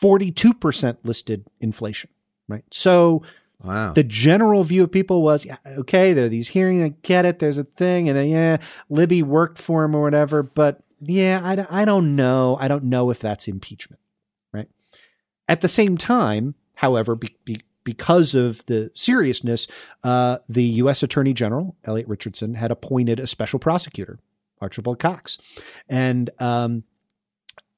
[0.02, 2.10] 42% listed inflation,
[2.48, 2.64] right?
[2.72, 3.22] So
[3.62, 3.92] wow.
[3.92, 7.40] the general view of people was, yeah, okay, there are these hearings, I get it,
[7.40, 8.56] there's a thing, and then, yeah,
[8.88, 12.56] Liddy worked for him or whatever, but yeah, I, I don't know.
[12.58, 14.00] I don't know if that's impeachment,
[14.52, 14.68] right?
[15.46, 19.66] At the same time, however, be, be, because of the seriousness,
[20.02, 21.02] uh, the U.S.
[21.02, 24.18] Attorney General, Elliot Richardson, had appointed a special prosecutor,
[24.60, 25.38] Archibald Cox.
[25.88, 26.84] And um,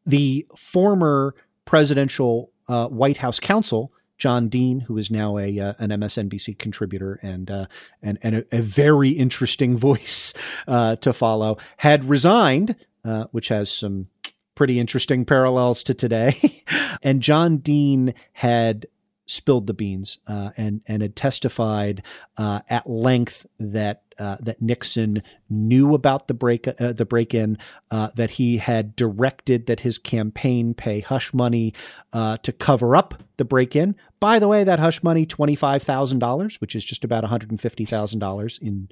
[0.07, 5.91] the former presidential uh, White House counsel, John Dean, who is now a uh, an
[5.91, 7.67] MSNBC contributor and uh,
[8.03, 10.33] and and a, a, very interesting voice
[10.67, 14.09] uh, to follow, had resigned, uh, which has some
[14.55, 16.63] pretty interesting parallels to today.
[17.03, 18.87] and John Dean had
[19.27, 22.03] spilled the beans uh, and and had testified
[22.37, 27.59] uh, at length that uh, that Nixon knew about the break uh, the break in
[27.91, 31.75] uh, that he had directed that his campaign pay hush money
[32.13, 33.97] uh, to cover up the break in.
[34.21, 37.31] By the way, that hush money twenty five thousand dollars, which is just about one
[37.31, 38.89] hundred and fifty thousand dollars in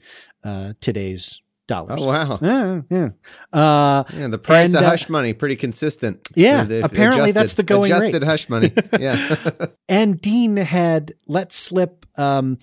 [0.80, 2.00] today's dollars.
[2.02, 2.38] Oh wow!
[2.40, 3.08] Yeah, yeah.
[3.52, 6.28] Uh, yeah, the price and, of uh, hush money pretty consistent.
[6.34, 8.24] Yeah, apparently adjusted, that's the going adjusted rate.
[8.24, 8.72] hush money.
[8.98, 9.36] Yeah.
[9.88, 12.58] and Dean had let slip um,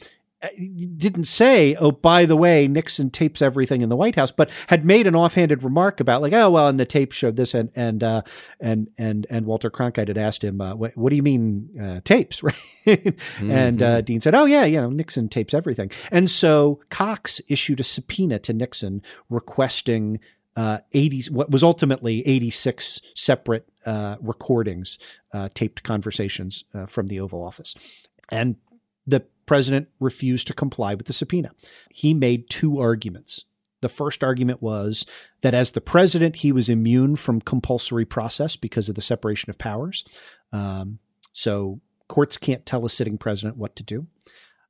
[0.97, 4.83] didn't say, oh, by the way, Nixon tapes everything in the White House, but had
[4.83, 8.03] made an offhanded remark about like, oh, well, and the tape showed this, and and
[8.03, 8.21] uh,
[8.59, 12.01] and and and Walter Cronkite had asked him, uh, what, what, do you mean uh,
[12.03, 12.55] tapes, right?
[12.85, 13.51] mm-hmm.
[13.51, 17.79] And uh, Dean said, oh yeah, you know, Nixon tapes everything, and so Cox issued
[17.79, 20.19] a subpoena to Nixon requesting.
[20.53, 24.97] Uh, 80 what was ultimately 86 separate uh, recordings,
[25.33, 27.73] uh, taped conversations uh, from the Oval Office.
[28.29, 28.57] And
[29.07, 31.51] the president refused to comply with the subpoena.
[31.89, 33.43] He made two arguments.
[33.81, 35.05] The first argument was
[35.41, 39.57] that as the president, he was immune from compulsory process because of the separation of
[39.57, 40.05] powers.
[40.53, 40.99] Um,
[41.33, 44.07] so courts can't tell a sitting president what to do.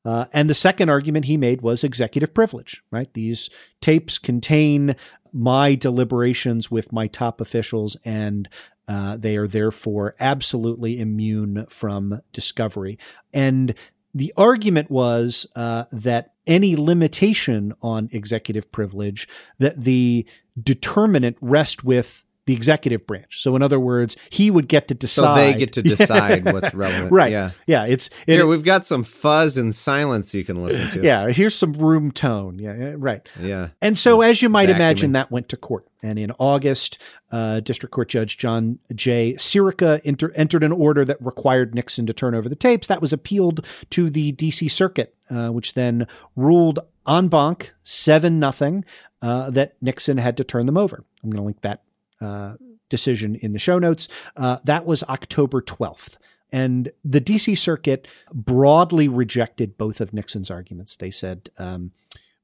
[0.03, 3.13] Uh, and the second argument he made was executive privilege, right?
[3.13, 4.95] These tapes contain
[5.31, 8.49] my deliberations with my top officials, and
[8.87, 12.97] uh, they are therefore absolutely immune from discovery.
[13.31, 13.75] And
[14.13, 20.25] the argument was uh, that any limitation on executive privilege, that the
[20.61, 23.41] determinant rest with the executive branch.
[23.41, 25.21] So, in other words, he would get to decide.
[25.23, 27.11] So they get to decide what's relevant.
[27.11, 27.31] right.
[27.31, 27.51] Yeah.
[27.67, 27.85] Yeah.
[27.85, 31.03] It's it, Here, we've got some fuzz and silence you can listen to.
[31.05, 31.29] yeah.
[31.29, 32.57] Here's some room tone.
[32.57, 32.95] Yeah.
[32.97, 33.27] Right.
[33.39, 33.69] Yeah.
[33.81, 34.75] And so, as you might Vacuuming.
[34.75, 35.87] imagine, that went to court.
[36.03, 36.97] And in August,
[37.31, 39.35] uh, District Court Judge John J.
[39.37, 42.87] Sirica enter, entered an order that required Nixon to turn over the tapes.
[42.87, 44.67] That was appealed to the D.C.
[44.67, 48.83] Circuit, uh, which then ruled en banc, 7 nothing,
[49.21, 51.03] uh, that Nixon had to turn them over.
[51.23, 51.83] I'm going to link that
[52.21, 52.55] uh,
[52.89, 54.07] decision in the show notes.
[54.37, 56.17] Uh, that was October 12th.
[56.53, 60.97] And the DC Circuit broadly rejected both of Nixon's arguments.
[60.97, 61.91] They said, um,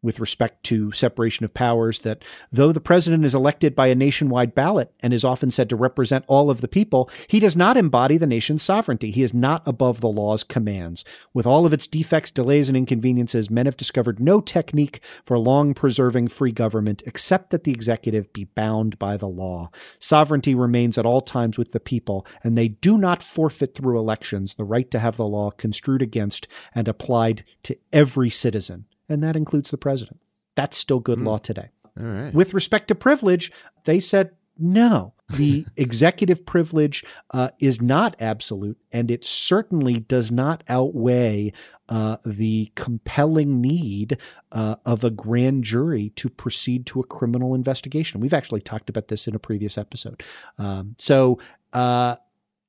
[0.02, 4.54] with respect to separation of powers, that though the president is elected by a nationwide
[4.54, 8.18] ballot and is often said to represent all of the people, he does not embody
[8.18, 9.12] the nation's sovereignty.
[9.12, 11.04] He is not above the law's commands.
[11.34, 15.74] With all of its defects, delays, and inconveniences, men have discovered no technique for long
[15.74, 19.72] preserving free government except that the executive be bound by the law.
[20.00, 24.56] Sovereignty remains at all times with the people, and they do not forfeit through elections
[24.56, 29.36] the right to have the law construed against and applied to every citizen and that
[29.36, 30.20] includes the president.
[30.56, 31.70] That's still good law today.
[32.00, 32.34] All right.
[32.34, 33.52] With respect to privilege,
[33.86, 35.14] they said no.
[35.30, 41.54] The executive privilege uh, is not absolute, and it certainly does not outweigh
[41.90, 44.18] uh, the compelling need
[44.52, 48.20] uh, of a grand jury to proceed to a criminal investigation.
[48.20, 50.24] We've actually talked about this in a previous episode.
[50.58, 51.40] Um, so,
[51.74, 52.18] uh,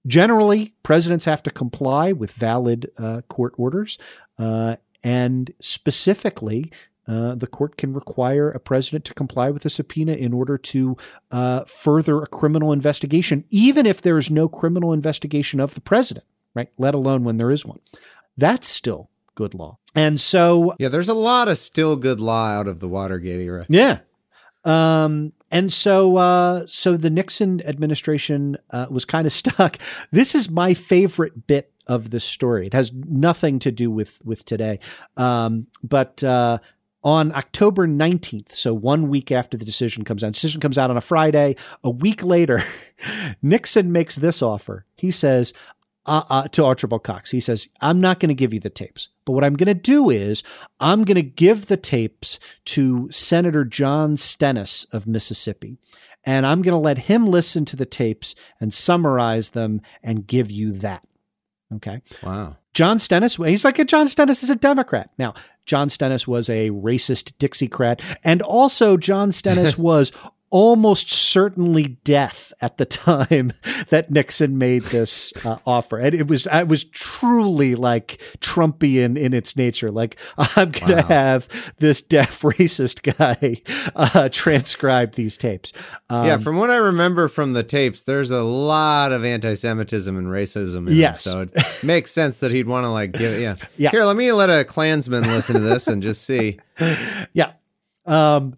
[0.06, 3.98] generally, presidents have to comply with valid uh, court orders.
[5.04, 6.70] And specifically,
[7.06, 10.96] uh, the court can require a president to comply with a subpoena in order to
[11.30, 16.26] uh, further a criminal investigation, even if there is no criminal investigation of the president,
[16.54, 16.68] right?
[16.76, 17.78] Let alone when there is one.
[18.36, 19.78] That's still good law.
[19.94, 23.64] And so, Yeah, there's a lot of still good law out of the Watergate era.
[23.68, 24.00] yeah.
[24.64, 29.78] Um, and so, uh, so the Nixon administration uh, was kind of stuck.
[30.10, 32.66] This is my favorite bit of the story.
[32.66, 34.78] It has nothing to do with with today,
[35.16, 36.58] um, but uh,
[37.02, 40.96] on October nineteenth, so one week after the decision comes out, decision comes out on
[40.96, 41.56] a Friday.
[41.82, 42.62] A week later,
[43.42, 44.84] Nixon makes this offer.
[44.96, 45.52] He says.
[46.08, 49.08] Uh, uh, to Archibald Cox, he says, "I'm not going to give you the tapes,
[49.24, 50.42] but what I'm going to do is
[50.80, 55.78] I'm going to give the tapes to Senator John Stennis of Mississippi,
[56.24, 60.50] and I'm going to let him listen to the tapes and summarize them and give
[60.50, 61.04] you that."
[61.74, 62.00] Okay.
[62.22, 62.56] Wow.
[62.72, 65.10] John Stennis, he's like a John Stennis is a Democrat.
[65.18, 65.34] Now,
[65.66, 70.12] John Stennis was a racist Dixiecrat, and also John Stennis was
[70.50, 73.52] almost certainly death at the time
[73.90, 75.98] that Nixon made this uh, offer.
[75.98, 79.90] And it was it was truly like Trumpian in its nature.
[79.90, 81.02] Like I'm going to Wow.
[81.08, 83.62] have this deaf racist guy
[83.94, 85.72] uh, transcribe these tapes.
[86.10, 90.26] Um, yeah, from what I remember from the tapes, there's a lot of anti-Semitism and
[90.28, 90.78] racism.
[90.78, 91.22] In them, Yes.
[91.22, 91.50] so it
[91.82, 93.40] makes sense that he'd want to like give.
[93.40, 93.90] Yeah, Yeah.
[93.90, 96.58] Here, let me let a Klansman listen to this and just see.
[97.32, 97.52] yeah.
[98.06, 98.56] Um,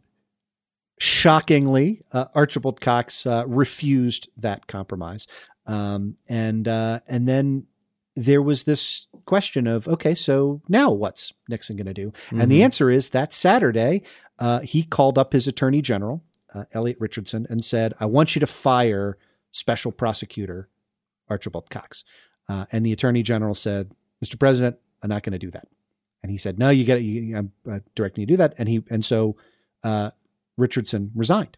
[1.00, 5.26] shockingly, uh, Archibald Cox uh, refused that compromise,
[5.66, 7.66] um, and uh, and then
[8.14, 12.12] there was this question of okay, so now what's Nixon going to do?
[12.30, 12.64] And the Mhm.
[12.64, 14.02] answer is that Saturday
[14.38, 16.22] uh, he called up his Attorney General
[16.54, 19.16] uh, Elliot Richardson and said, "I want you to fire
[19.52, 20.68] Special Prosecutor
[21.28, 22.04] Archibald Cox."
[22.48, 23.92] Uh, and the Attorney General said,
[24.24, 24.38] "Mr.
[24.38, 25.66] President, I'm not going to do that."
[26.22, 27.00] And he said, "No, you got to.
[27.02, 29.36] You, I'm uh, directing you to do that." And he and so
[29.84, 30.10] uh,
[30.60, 31.56] Richardson resigned.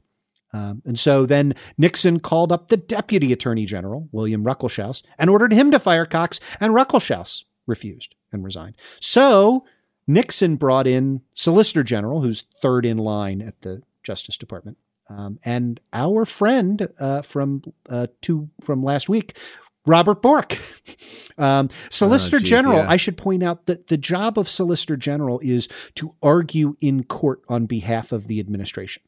[0.52, 5.52] Um, and so then Nixon called up the Deputy Attorney General William Ruckelshaus and ordered
[5.52, 8.76] him to fire Cox, and Ruckelshaus refused and resigned.
[9.00, 9.64] So
[10.06, 15.80] Nixon brought in Solicitor General, who's third in line at the Justice Department, um, and
[15.92, 19.38] our friend uh, from uh, two from last week,
[19.86, 20.58] Robert Bork.
[21.38, 22.90] Um, Solicitor Oh, geez, General, yeah.
[22.90, 27.40] I should point out that the job of Solicitor General is to argue in court
[27.48, 29.02] on behalf of the administration.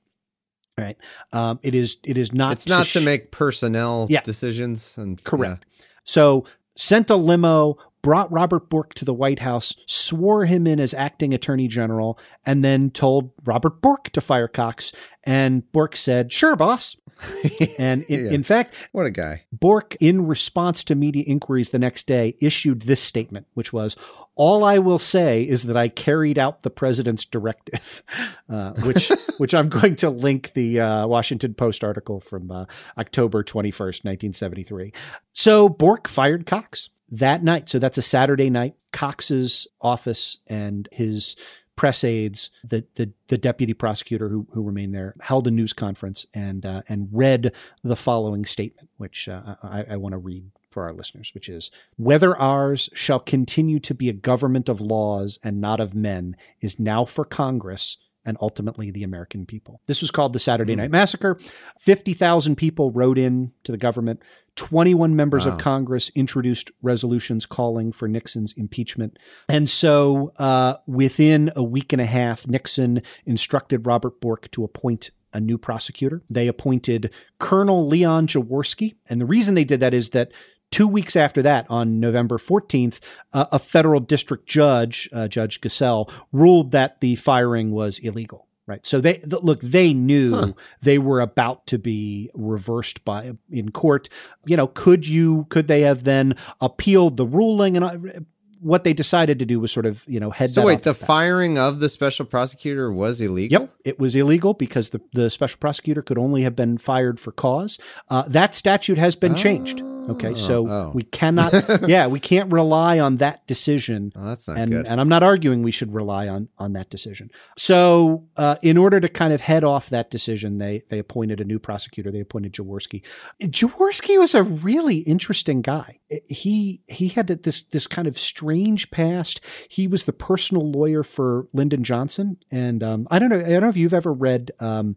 [0.76, 0.96] Right.
[1.32, 1.98] Um, it is.
[2.04, 2.52] It is not.
[2.52, 4.22] It's not to make personnel Yeah.
[4.22, 5.64] decisions and Correct.
[6.02, 10.92] So sent a limo, brought Robert Bork to the White House, swore him in as
[10.92, 14.92] acting attorney general, and then told Robert Bork to fire Cox.
[15.24, 16.96] And Bork said, Sure, boss.
[17.78, 18.32] and in, Yeah.
[18.32, 19.44] in fact, What a guy.
[19.52, 23.96] Bork, in response to media inquiries the next day, issued this statement, which was,
[24.34, 28.02] "All I will say is that I carried out the president's directive,"
[28.50, 32.64] uh, which which I'm going to link the uh, Washington Post article from uh,
[32.98, 34.92] October 21st, 1973.
[35.32, 37.68] So Bork fired Cox that night.
[37.68, 38.74] So that's a Saturday night.
[38.92, 41.36] Cox's office and his
[41.76, 46.26] press aides, the the, the deputy prosecutor who, who remained there, held a news conference
[46.34, 47.52] and uh, and read
[47.82, 51.70] the following statement, which uh, I, I want to read for our listeners, which is
[51.96, 56.80] whether ours shall continue to be a government of laws and not of men is
[56.80, 59.80] now for Congress and ultimately the American people.
[59.86, 61.38] This was called the Saturday Night Massacre.
[61.78, 64.22] 50,000 people wrote in to the government.
[64.56, 65.52] 21 members Wow.
[65.52, 69.18] of Congress introduced resolutions calling for Nixon's impeachment.
[69.48, 75.10] And so uh, within a week and a half, Nixon instructed Robert Bork to appoint
[75.32, 76.22] a new prosecutor.
[76.30, 78.94] They appointed Colonel Leon Jaworski.
[79.10, 80.30] And the reason they did that is that
[80.74, 82.98] Two weeks after that, on November 14th,
[83.32, 88.48] uh, a federal district judge, uh, Judge Gesell, ruled that the firing was illegal.
[88.66, 88.84] Right.
[88.84, 89.60] So they th- look.
[89.60, 94.08] They knew they were about to be reversed by in court.
[94.46, 95.46] You know, could you?
[95.48, 97.76] Could they have then appealed the ruling?
[97.76, 98.26] And
[98.58, 100.50] what they decided to do was sort of you know head.
[100.50, 103.60] So wait, off the firing of the special prosecutor was illegal?
[103.60, 107.30] Yep, it was illegal because the, the special prosecutor could only have been fired for
[107.30, 107.78] cause.
[108.08, 109.82] Uh, that statute has been changed.
[110.08, 110.90] Okay, so oh.
[110.94, 111.52] we cannot,
[111.88, 114.12] yeah, we can't rely on that decision.
[114.14, 114.86] Oh, that's not and, good.
[114.86, 117.30] and I'm not arguing we should rely on on that decision.
[117.56, 121.44] So, uh, in order to kind of head off that decision, they they appointed a
[121.44, 122.10] new prosecutor.
[122.10, 123.02] They appointed Jaworski.
[123.40, 126.00] Jaworski was a really interesting guy.
[126.28, 129.40] He he had this this kind of strange past.
[129.68, 133.40] He was the personal lawyer for Lyndon Johnson, and um, I don't know.
[133.40, 134.50] I don't know if you've ever read.
[134.60, 134.96] Um,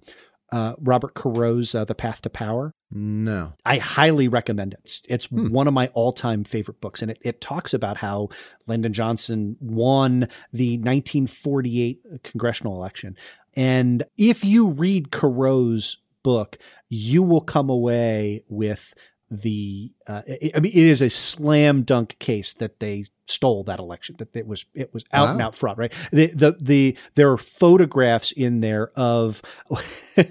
[0.52, 2.74] uh, Robert Caro's uh, The Path to Power.
[2.92, 3.54] No.
[3.66, 4.80] I highly recommend it.
[4.84, 7.02] It's, it's one of my all time favorite books.
[7.02, 8.30] And it, it talks about how
[8.66, 13.18] Lyndon Johnson won the 1948 congressional election.
[13.56, 16.58] And if you read Caro's book,
[16.90, 18.94] you will come away with
[19.30, 23.78] the uh, I I mean it is a slam dunk case that they stole that
[23.78, 25.92] election that it was it was out and out fraud right?
[26.12, 29.42] The the the there are photographs in there of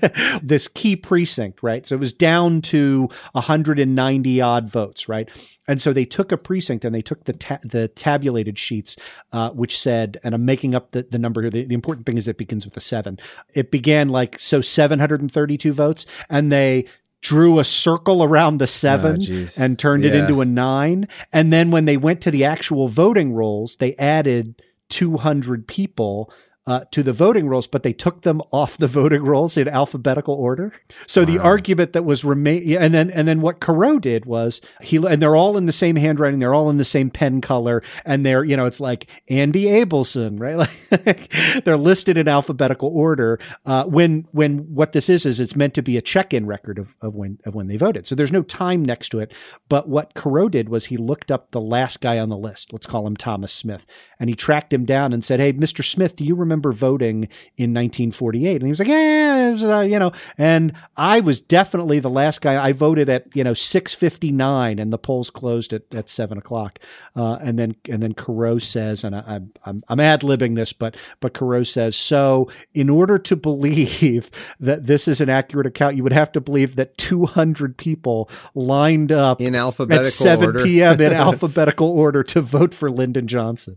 [0.43, 1.87] this key precinct right?
[1.87, 5.29] So it was down to 190 odd votes right?
[5.69, 8.97] And so they took a precinct and they took the ta- the tabulated sheets
[9.33, 12.17] uh, which said and I'm making up the, the number here the, the important thing
[12.17, 13.19] is it begins with a 7
[13.55, 16.87] it began like so 732 votes and they
[17.23, 21.09] drew a circle around the seven oh, and turned it into a nine.
[21.33, 26.33] And then when they went to the actual voting rolls, they added 200 people.
[26.69, 30.35] Uh, to the voting rolls, but they took them off the voting rolls in alphabetical
[30.35, 30.73] order.
[31.07, 34.97] So the argument that was remain, and then and then what Caro did was he
[34.97, 38.27] and they're all in the same handwriting, they're all in the same pen color, and
[38.27, 40.57] they're you know it's like Andy Abelson, right?
[41.07, 41.31] Like
[41.65, 43.39] they're listed in alphabetical order.
[43.65, 46.97] Uh, when when what this is is it's meant to be a check-in record of,
[47.01, 48.07] of when of when they voted.
[48.07, 49.33] So there's no time next to it.
[49.69, 52.73] But what Caro did was he looked up the last guy on the list.
[52.73, 53.87] Let's call him Thomas Smith,
[54.19, 55.85] and he tracked him down and said, "Hey, Mr.
[55.85, 59.99] Smith, do you remember voting in 1948?" And he was like, "Yeah, was, uh, you
[59.99, 62.63] know." And I was definitely the last guy.
[62.63, 66.79] I voted at you know 6:59, and the polls closed at, at seven o'clock.
[67.15, 70.73] Uh, and then and then Caro says, and I, I'm I'm, I'm ad libbing this,
[70.73, 74.31] but but Caro says, so in order to believe
[74.61, 79.13] that this is an accurate account, you would have to believe that 200 people lined
[79.13, 80.65] up In alphabetical at 7 order.
[80.65, 81.01] p.m.
[81.01, 83.77] in alphabetical order to vote for Lyndon Johnson.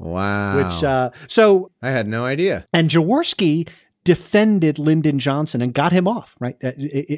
[0.00, 0.56] Wow.
[0.56, 2.66] Which uh, so I had no idea.
[2.72, 3.68] and Jaworski
[4.02, 6.72] defended Lyndon Johnson and got him off, right, uh,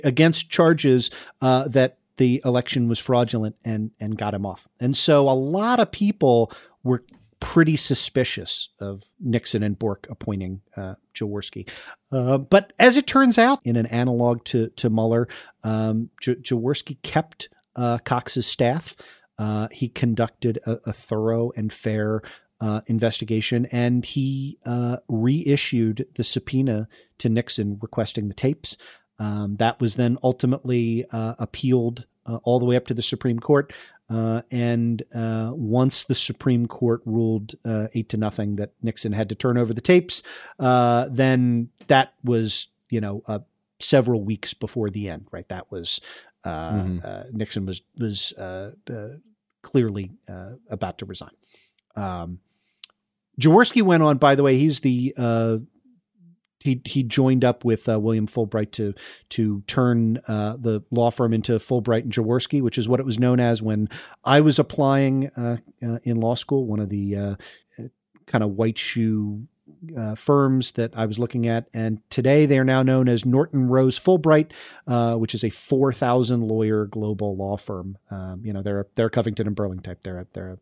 [0.05, 1.11] against charges
[1.41, 4.69] uh, that the election was fraudulent and and got him off.
[4.81, 6.53] And so a lot of people
[6.83, 7.05] were
[7.41, 11.69] pretty suspicious of Nixon and Bork appointing uh, Jaworski.
[12.13, 15.29] Uh, but as it turns out, in an analog to to Mueller,
[15.65, 18.95] um, J- Jaworski kept uh, Cox's staff.
[19.39, 22.23] Uh, he conducted a, a thorough and fair
[22.63, 26.89] uh, investigation, and he uh, reissued the subpoena
[27.19, 28.77] to Nixon requesting the tapes.
[29.19, 33.41] Um, that was then ultimately uh, appealed uh, all the way up to the Supreme
[33.41, 33.73] Court.
[34.09, 39.29] Uh, and uh, once the Supreme Court ruled uh, eight to nothing that Nixon had
[39.31, 40.23] to turn over the tapes,
[40.59, 43.41] uh, then that was you know uh,
[43.81, 45.27] several weeks before the end.
[45.33, 46.01] Right, that was
[46.45, 49.09] uh, Nixon was was uh, uh,
[49.63, 51.35] clearly uh, about to resign.
[51.97, 52.41] Um,
[53.41, 54.19] Jaworski went on.
[54.19, 55.59] By the way, he's the uh,
[56.63, 58.95] he he joined up with uh, William Fulbright to
[59.31, 63.19] to turn uh, the law firm into Fulbright and Jaworski, which is what it was
[63.19, 63.89] known as when
[64.25, 66.67] I was applying uh, uh in law school.
[66.67, 67.35] One of the uh,
[68.27, 69.47] kind of white shoe
[69.97, 73.69] uh, firms that I was looking at, and today they are now known as Norton
[73.69, 74.53] Rose Fulbright,
[74.87, 77.99] uh, which is a four thousand lawyer global law firm.
[78.11, 80.03] Um, you know, they're they're Covington and Burling type.
[80.03, 80.59] They're they're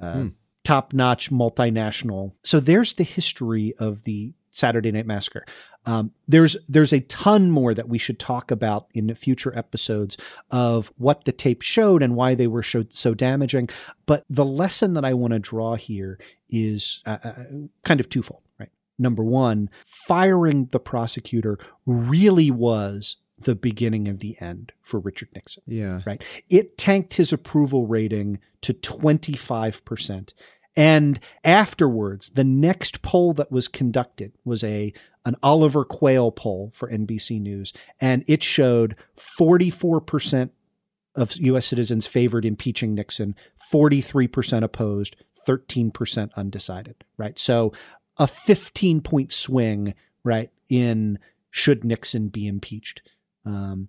[0.00, 0.28] uh, hmm.
[0.64, 2.32] Top notch multinational.
[2.42, 5.46] So there's the history of the Saturday Night Massacre.
[5.86, 10.18] Um, there's there's a ton more that we should talk about in future episodes
[10.50, 13.68] of what the tape showed and why they were so, so damaging.
[14.06, 16.18] But the lesson that I want to draw here
[16.50, 17.44] is uh, uh,
[17.84, 18.42] kind of twofold.
[18.58, 25.28] Right, number one, firing the prosecutor really was the beginning of the end for Richard
[25.34, 25.62] Nixon.
[25.66, 26.00] Yeah.
[26.04, 26.22] Right.
[26.48, 30.32] It tanked his approval rating to 25%.
[30.76, 34.92] And afterwards, the next poll that was conducted was a
[35.24, 40.50] an Oliver Quayle poll for NBC News, and it showed 44%
[41.14, 41.66] of U.S.
[41.66, 43.34] citizens favored impeaching Nixon,
[43.70, 45.16] 43% opposed,
[45.46, 47.04] 13% undecided.
[47.18, 47.72] Right, so
[48.16, 49.94] a 15 point swing.
[50.22, 51.18] Right in
[51.50, 53.02] should Nixon be impeached.
[53.50, 53.88] Um,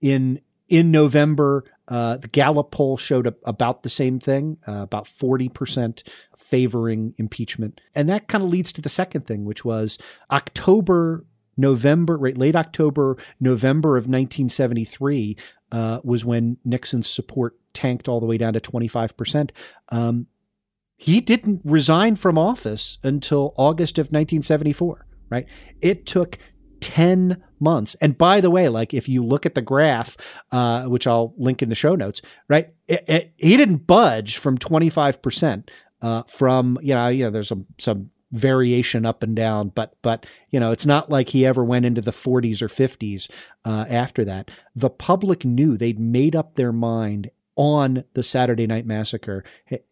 [0.00, 5.06] in in November, uh, the Gallup poll showed a, about the same thing, uh, about
[5.06, 6.04] 40%
[6.36, 7.80] favoring impeachment.
[7.92, 9.98] And that kind of leads to the second thing, which was
[10.30, 15.36] October, November, right, late October, November of 1973
[15.72, 19.50] uh, was when Nixon's support tanked all the way down to 25%.
[19.88, 20.28] Um,
[20.96, 25.48] he didn't resign from office until August of 1974, right?
[25.80, 26.38] It took
[26.80, 27.94] 10 months.
[28.00, 30.16] And by the way, like if you look at the graph,
[30.50, 32.72] uh, which I'll link in the show notes, right?
[32.88, 35.68] It, it, he didn't budge from 25%
[36.02, 40.24] uh, from, you know, you know, there's some, some variation up and down, but, but,
[40.50, 43.30] you know, it's not like he ever went into the 40s or 50s
[43.64, 44.50] uh, after that.
[44.74, 49.44] The public knew they'd made up their mind on the Saturday Night Massacre.
[49.68, 49.86] It,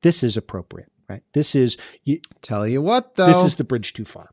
[0.00, 1.22] this is appropriate, right?
[1.32, 4.30] This is, you, tell you what, though, this is the bridge too far.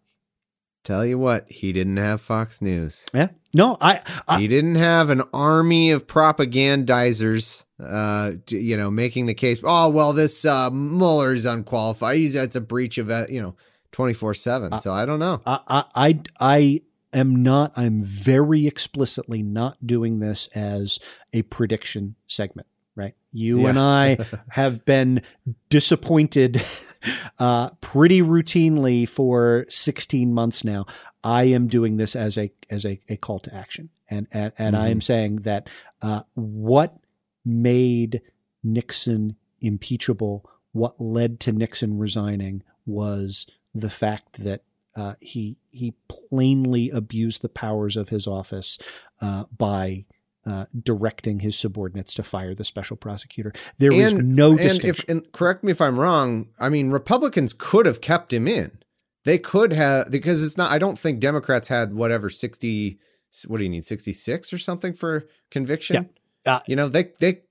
[0.83, 3.05] Tell you what, he didn't have Fox News.
[3.13, 3.29] Yeah.
[3.53, 9.33] No, I, I he didn't have an army of propagandizers uh you know making the
[9.33, 13.55] case oh well this uh Mueller's unqualified he's that's a breach of uh, you know
[13.93, 16.81] 24/7 so I don't know I I I
[17.13, 20.99] am not I'm very explicitly not doing this as
[21.31, 22.67] a prediction segment
[22.99, 23.69] right you yeah.
[23.69, 24.17] and I
[24.49, 25.21] have been
[25.69, 26.63] disappointed
[27.39, 30.85] uh, pretty routinely for 16 months now.
[31.23, 34.75] I am doing this as a as a, a call to action, and and, and
[34.75, 34.83] mm-hmm.
[34.83, 35.01] I am mm-hmm.
[35.01, 35.69] saying that
[36.01, 36.97] uh, what
[37.45, 38.21] made
[38.63, 44.63] Nixon impeachable, what led to Nixon resigning, was the fact that
[44.95, 48.77] uh, he he plainly abused the powers of his office
[49.21, 50.05] uh, by
[50.49, 53.53] uh, directing his subordinates to fire the special prosecutor.
[53.77, 55.05] There and, is no and distinction.
[55.07, 56.49] If, and correct me if I'm wrong.
[56.59, 58.79] I mean, Republicans could have kept him in.
[59.25, 60.71] They could have because it's not.
[60.71, 62.99] I don't think Democrats had whatever sixty.
[63.47, 63.85] What do you need?
[63.85, 66.09] Sixty six or something for conviction.
[66.45, 66.55] Yeah.
[66.55, 67.41] Uh, you know, they they.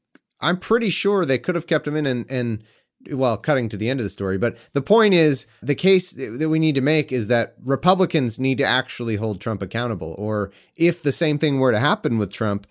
[0.41, 2.65] I'm pretty sure they could have kept him in and and
[3.13, 4.39] well, cutting to the end of the story.
[4.39, 8.59] But the point is, the case that we need to make is that Republicans need
[8.59, 10.15] to actually hold Trump accountable.
[10.19, 12.67] Or if the same thing were to happen with Trump,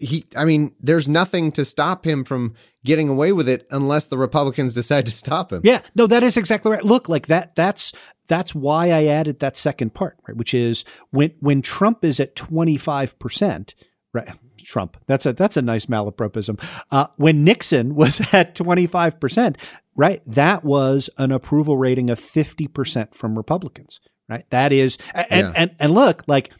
[0.00, 4.18] he, I mean, there's nothing to stop him from getting away with it unless the
[4.18, 5.60] Republicans decide to stop him.
[5.64, 6.84] Yeah, no, that is exactly right.
[6.84, 7.92] Look, like that, that's,
[8.28, 10.36] that's why I added that second part, right?
[10.36, 13.74] Which is when, when Trump is at 25%,
[14.12, 14.28] right?
[14.62, 14.96] Trump.
[15.06, 16.62] That's a that's a nice malapropism.
[16.90, 19.56] Uh, when Nixon was at 25%,
[19.96, 20.22] right?
[20.24, 24.48] That was an approval rating of 50% from Republicans, right?
[24.50, 25.52] That is and yeah.
[25.56, 26.52] and and look, like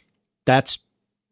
[0.45, 0.79] that's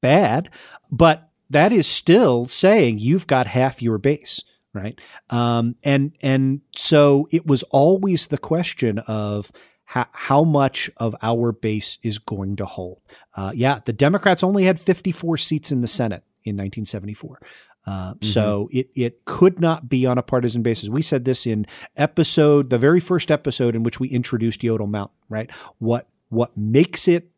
[0.02, 0.50] bad,
[0.90, 4.44] but that is still saying you've got half your base,
[4.74, 5.00] right?
[5.30, 9.52] Um, and and so it was always the question of
[9.86, 13.02] how, how much of our base is going to hold.
[13.36, 17.42] Uh, yeah, the Democrats only had 54 seats in the Senate in 1974.
[17.86, 18.26] Uh, mm-hmm.
[18.26, 20.88] So it it could not be on a partisan basis.
[20.88, 21.66] We said this in
[21.98, 25.18] episode, the very first episode in which we introduced Yodel Mountain.
[25.30, 25.52] Right?
[25.80, 27.31] What what makes it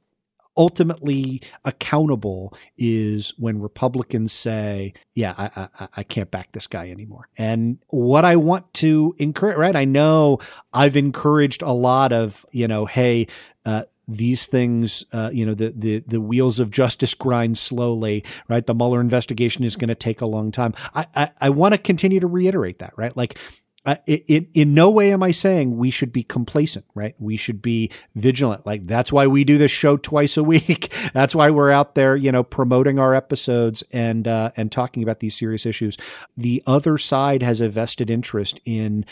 [0.55, 7.29] ultimately accountable is when Republicans say, "Yeah, I, I, I can't back this guy anymore."
[7.37, 9.75] And what I want to encourage, right?
[9.75, 10.39] I know
[10.73, 13.27] I've encouraged a lot of, you know, hey,
[13.65, 18.65] uh, these things, uh, you know, the, the the wheels of justice grind slowly, right?
[18.65, 20.73] The Mueller investigation is going to take a long time.
[20.93, 23.15] I I, I want to continue to reiterate that, right?
[23.15, 23.37] Like
[23.85, 27.15] uh, it, it, in no way am I saying we should be complacent, right?
[27.19, 28.65] We should be vigilant.
[28.65, 30.93] Like that's why we do this show twice a week.
[31.13, 35.19] that's why we're out there, you know, promoting our episodes and uh, and talking about
[35.19, 35.97] these serious issues.
[36.37, 39.05] The other side has a vested interest in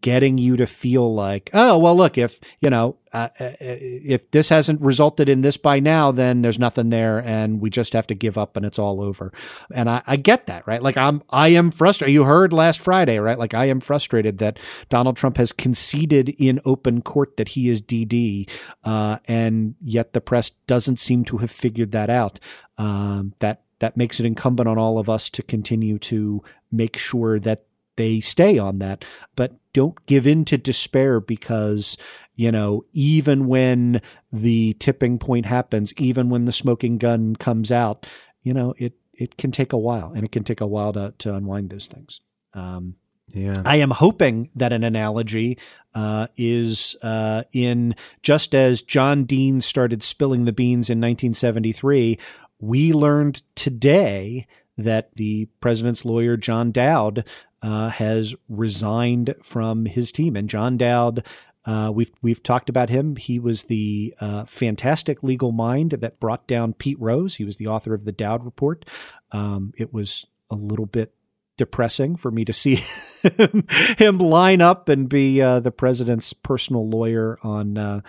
[0.00, 4.48] getting you to feel like, oh, well, look, if you know, uh, uh, if this
[4.48, 8.14] hasn't resulted in this by now, then there's nothing there, and we just have to
[8.14, 9.32] give up, and it's all over.
[9.72, 10.82] And I, I get that, right?
[10.82, 12.12] Like I'm, I am frustrated.
[12.12, 13.38] You heard last Friday, right?
[13.38, 14.58] Like I am frustrated that
[14.88, 18.48] Donald Trump has conceded in open court that he is DD,
[18.84, 22.38] uh, and yet the press doesn't seem to have figured that out.
[22.78, 26.42] Um, that that makes it incumbent on all of us to continue to
[26.72, 27.64] make sure that
[27.96, 29.04] they stay on that,
[29.36, 31.96] but don't give in to despair because
[32.36, 38.06] you know, even when the tipping point happens, even when the smoking gun comes out,
[38.42, 41.14] you know, it it can take a while, and it can take a while to
[41.18, 42.20] to unwind those things.
[42.52, 42.96] Um,
[43.32, 45.58] yeah, I am hoping that an analogy
[45.94, 52.18] uh, is uh, in just as John Dean started spilling the beans in 1973.
[52.58, 54.46] We learned today
[54.78, 57.26] that the president's lawyer John Dowd
[57.62, 61.24] uh, has resigned from his team, and John Dowd
[61.66, 63.16] uh, we've we've talked about him.
[63.16, 67.34] He was the uh, fantastic legal mind that brought down Pete Rose.
[67.36, 68.84] He was the author of the Dowd Report.
[69.32, 71.12] Um, it was a little bit
[71.56, 72.82] depressing for me to see
[73.22, 73.66] him,
[73.98, 78.00] him line up and be uh, the president's personal lawyer on uh,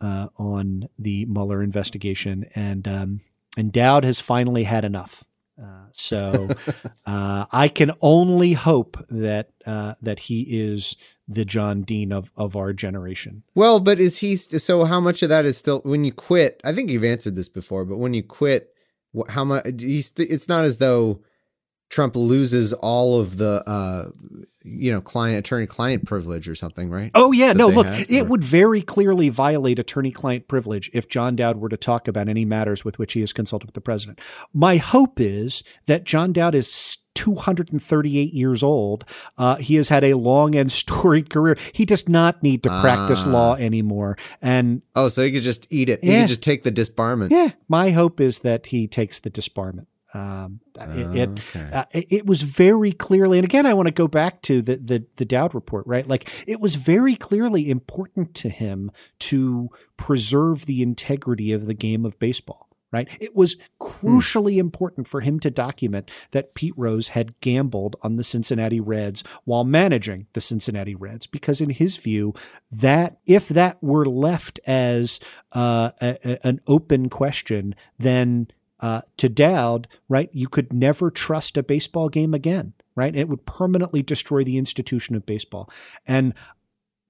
[0.00, 2.46] uh, on the Mueller investigation.
[2.54, 3.20] And um,
[3.56, 5.24] and Dowd has finally had enough.
[5.60, 6.48] Uh, so
[7.06, 10.96] uh, I can only hope that uh, that he is
[11.28, 13.44] the John Dean of of our generation.
[13.54, 14.84] Well, but is he st- so?
[14.84, 16.60] How much of that is still when you quit?
[16.64, 18.74] I think you've answered this before, but when you quit,
[19.28, 19.64] how much?
[19.80, 21.22] St- it's not as though
[21.90, 24.10] Trump loses all of the uh,
[24.64, 27.10] you know client attorney client privilege or something, right?
[27.14, 31.08] Oh yeah, that no, look, have, it would very clearly violate attorney client privilege if
[31.08, 33.80] John Dowd were to talk about any matters with which he has consulted with the
[33.80, 34.20] president.
[34.52, 39.04] My hope is that John Dowd is 238 years old.
[39.38, 41.56] Uh, he has had a long and storied career.
[41.72, 44.18] He does not need to practice law anymore.
[44.42, 46.00] And oh, so he could just eat it.
[46.02, 46.12] Yeah.
[46.12, 47.30] He could just take the disbarment.
[47.30, 47.52] Yeah.
[47.68, 49.86] My hope is that he takes the disbarment.
[50.14, 51.70] Um, it, it, okay.
[51.72, 55.06] uh, it, was very clearly, and again, I want to go back to the, the
[55.16, 56.06] the Dowd report, right?
[56.06, 62.06] Like it was very clearly important to him to preserve the integrity of the game
[62.06, 62.68] of baseball.
[62.92, 63.08] Right?
[63.20, 64.60] It was crucially hmm.
[64.60, 69.64] important for him to document that Pete Rose had gambled on the Cincinnati Reds while
[69.64, 72.34] managing the Cincinnati Reds, because in his view,
[72.70, 75.18] that if that were left as
[75.50, 78.46] uh, a, an open question, then
[78.80, 83.14] uh, to Dowd, right, you could never trust a baseball game again, right?
[83.14, 85.70] It would permanently destroy the institution of baseball.
[86.06, 86.34] And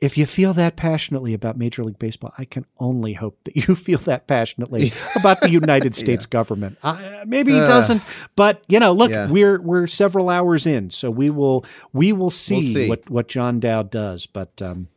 [0.01, 3.75] if you feel that passionately about Major League Baseball, I can only hope that you
[3.75, 6.31] feel that passionately about the United States yeah.
[6.31, 6.79] government.
[6.83, 8.03] Uh, maybe he uh, doesn't,
[8.37, 9.31] but you know, look, yeah.
[9.31, 12.89] we're we're several hours in, so we will we will see, we'll see.
[12.89, 14.27] what what John Dowd does.
[14.27, 14.89] But um,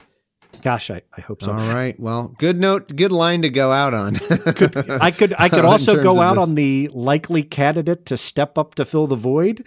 [0.61, 1.51] Gosh, I, I hope so.
[1.51, 1.99] All right.
[1.99, 4.15] Well, good note, good line to go out on.
[4.55, 8.75] could, I could I could also go out on the likely candidate to step up
[8.75, 9.65] to fill the void.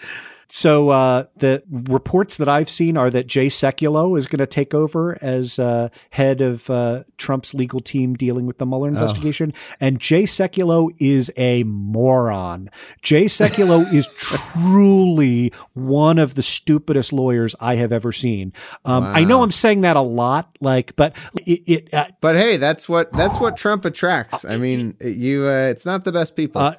[0.53, 4.75] So uh, the reports that I've seen are that Jay Sekulow is going to take
[4.75, 8.93] over as uh, head of uh, Trump's legal team dealing with the Mueller oh.
[8.93, 9.77] investigation, oh.
[9.81, 12.69] and Jay Sekulow is a moron.
[13.01, 18.53] Jay Sekulow is truly one of the stupidest lawyers I have ever seen.
[18.85, 19.13] Um, wow.
[19.13, 21.63] I know I'm saying that a lot, like, but it.
[21.67, 24.45] it uh, but hey, that's what that's what Trump attracts.
[24.45, 25.47] I mean, you.
[25.47, 26.61] Uh, it's not the best people.
[26.61, 26.75] Uh,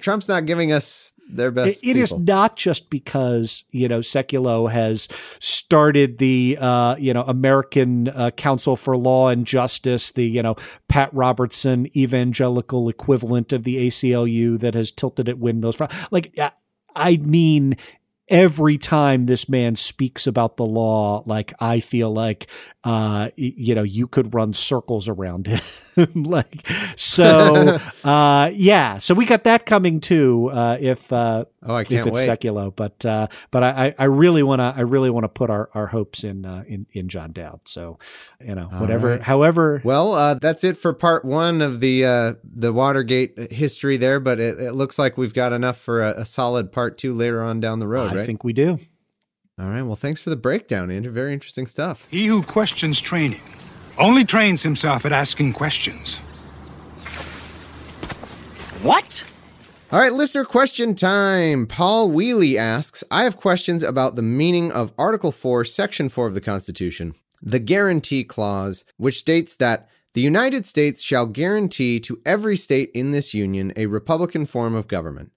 [0.00, 1.84] Trump's not giving us their best.
[1.84, 5.08] It, it is not just because you know Sekulow has
[5.38, 10.56] started the uh, you know American uh, Council for Law and Justice, the you know
[10.88, 15.80] Pat Robertson evangelical equivalent of the ACLU that has tilted at windmills.
[16.10, 16.36] Like
[16.94, 17.76] I mean,
[18.28, 22.48] every time this man speaks about the law, like I feel like,
[22.88, 25.60] uh, you know, you could run circles around him.
[26.24, 26.66] like,
[26.96, 30.50] so, uh, yeah, so we got that coming too.
[30.50, 32.28] Uh, if, uh, oh, I can't if it's wait.
[32.30, 35.68] Sekulow, but, uh, but I, I really want to, I really want to put our,
[35.74, 37.60] our hopes in, uh, in, in John Dowd.
[37.66, 37.98] So,
[38.40, 39.20] you know, whatever, right.
[39.22, 39.82] however.
[39.84, 44.40] Well, uh, that's it for part one of the, uh, the Watergate history there, but
[44.40, 47.60] it, it looks like we've got enough for a, a solid part two later on
[47.60, 48.26] down the road, I right?
[48.26, 48.78] think we do.
[49.58, 49.82] All right.
[49.82, 51.12] Well, thanks for the breakdown, Andrew.
[51.12, 52.06] Very interesting stuff.
[52.10, 53.40] He who questions training
[53.98, 56.18] only trains himself at asking questions.
[58.82, 59.24] What?
[59.90, 61.66] All right, listener question time.
[61.66, 66.34] Paul Wheely asks I have questions about the meaning of Article 4, Section 4 of
[66.34, 72.56] the Constitution, the Guarantee Clause, which states that the United States shall guarantee to every
[72.56, 75.32] state in this union a Republican form of government.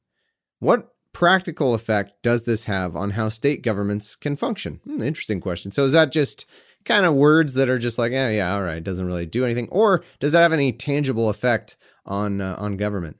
[0.59, 4.79] What practical effect does this have on how state governments can function?
[4.83, 5.71] Hmm, interesting question.
[5.71, 6.45] So, is that just
[6.85, 9.67] kind of words that are just like, yeah, yeah, all right, doesn't really do anything,
[9.69, 13.17] or does that have any tangible effect on uh, on government?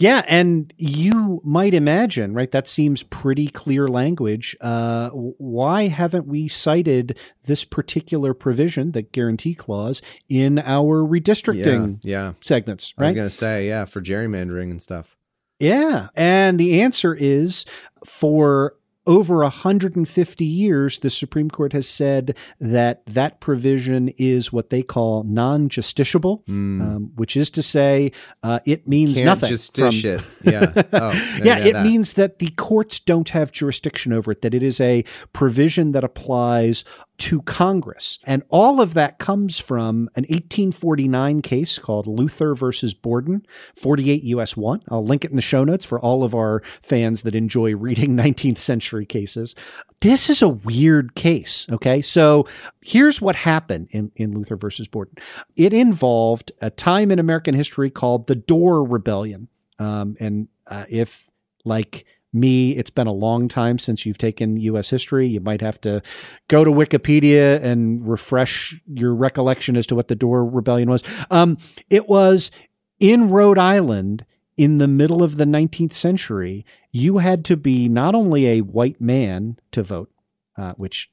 [0.00, 2.50] Yeah, and you might imagine, right?
[2.50, 4.56] That seems pretty clear language.
[4.60, 12.22] Uh, why haven't we cited this particular provision, the guarantee clause, in our redistricting yeah,
[12.22, 12.32] yeah.
[12.40, 12.92] segments?
[12.98, 13.06] Right?
[13.06, 15.16] I was going to say, yeah, for gerrymandering and stuff.
[15.64, 17.64] Yeah, and the answer is
[18.04, 24.82] for over 150 years, the Supreme Court has said that that provision is what they
[24.82, 26.80] call non justiciable, mm.
[26.80, 28.12] um, which is to say,
[28.42, 29.50] uh, it means Can't nothing.
[29.50, 30.24] Justice from.
[30.52, 30.72] Yeah.
[30.92, 31.12] Oh,
[31.42, 31.84] yeah, it that.
[31.84, 36.04] means that the courts don't have jurisdiction over it, that it is a provision that
[36.04, 36.84] applies
[37.16, 38.18] to Congress.
[38.26, 44.56] And all of that comes from an 1849 case called Luther versus Borden, 48 US
[44.56, 44.80] 1.
[44.88, 48.16] I'll link it in the show notes for all of our fans that enjoy reading
[48.16, 49.54] 19th century cases.
[50.00, 51.66] This is a weird case.
[51.70, 52.02] Okay.
[52.02, 52.48] So
[52.82, 55.16] here's what happened in, in Luther versus Borden
[55.56, 59.48] it involved a time in American history called the Dorr Rebellion.
[59.78, 61.30] Um, and uh, if,
[61.64, 62.04] like,
[62.34, 64.90] me, it's been a long time since you've taken U.S.
[64.90, 65.28] history.
[65.28, 66.02] You might have to
[66.48, 71.02] go to Wikipedia and refresh your recollection as to what the Dorr Rebellion was.
[71.30, 71.58] Um,
[71.88, 72.50] it was
[72.98, 74.24] in Rhode Island
[74.56, 76.64] in the middle of the 19th century.
[76.90, 80.10] You had to be not only a white man to vote,
[80.56, 81.10] uh, which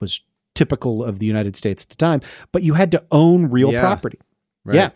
[0.00, 0.20] was
[0.54, 2.20] typical of the United States at the time,
[2.52, 3.80] but you had to own real yeah.
[3.80, 4.18] property.
[4.64, 4.74] Right.
[4.74, 4.90] Yeah.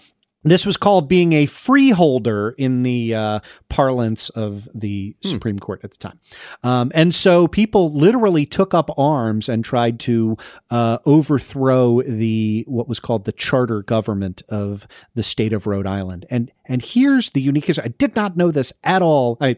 [0.44, 5.28] This was called being a freeholder in the uh, parlance of the hmm.
[5.28, 6.18] Supreme Court at the time.
[6.62, 10.36] Um, and so people literally took up arms and tried to
[10.70, 16.26] uh, overthrow the what was called the charter government of the state of Rhode Island.
[16.30, 19.36] And and here's the unique is I did not know this at all.
[19.40, 19.56] I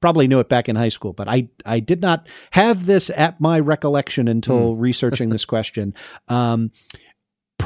[0.00, 3.40] probably knew it back in high school, but I I did not have this at
[3.40, 4.80] my recollection until hmm.
[4.80, 5.94] researching this question.
[6.28, 6.72] Um,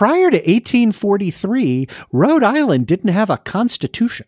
[0.01, 4.25] prior to 1843, Rhode Island didn't have a constitution.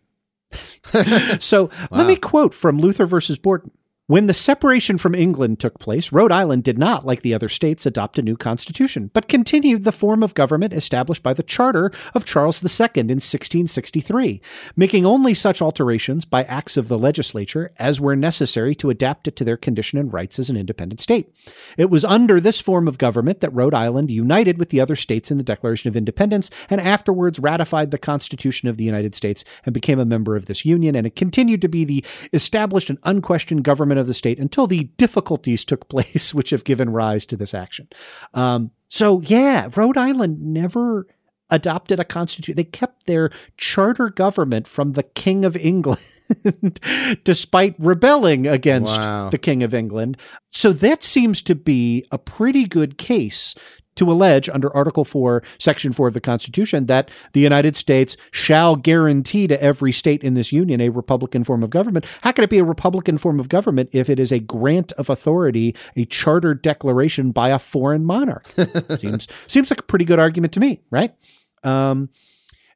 [1.38, 1.88] so wow.
[1.92, 3.70] let me quote from Luther versus Borden.
[4.12, 7.86] When the separation from England took place, Rhode Island did not, like the other states,
[7.86, 12.26] adopt a new constitution, but continued the form of government established by the Charter of
[12.26, 14.42] Charles II in 1663,
[14.76, 19.36] making only such alterations by acts of the legislature as were necessary to adapt it
[19.36, 21.34] to their condition and rights as an independent state.
[21.78, 25.30] It was under this form of government that Rhode Island united with the other states
[25.30, 29.72] in the Declaration of Independence and afterwards ratified the Constitution of the United States and
[29.72, 32.04] became a member of this union, and it continued to be the
[32.34, 36.90] established and unquestioned government of the state until the difficulties took place, which have given
[36.90, 37.88] rise to this action.
[38.34, 41.06] Um, so, yeah, Rhode Island never
[41.52, 42.56] adopted a constitution.
[42.56, 46.00] They kept their charter government from the King of England,
[47.24, 49.28] despite rebelling against wow.
[49.28, 50.16] the King of England.
[50.50, 53.54] So that seems to be a pretty good case
[53.96, 58.76] to allege under Article 4, Section 4 of the Constitution that the United States shall
[58.76, 62.06] guarantee to every state in this union a Republican form of government.
[62.22, 65.10] How can it be a Republican form of government if it is a grant of
[65.10, 68.46] authority, a charter declaration by a foreign monarch?
[68.98, 71.14] seems, seems like a pretty good argument to me, right?
[71.62, 72.10] Um,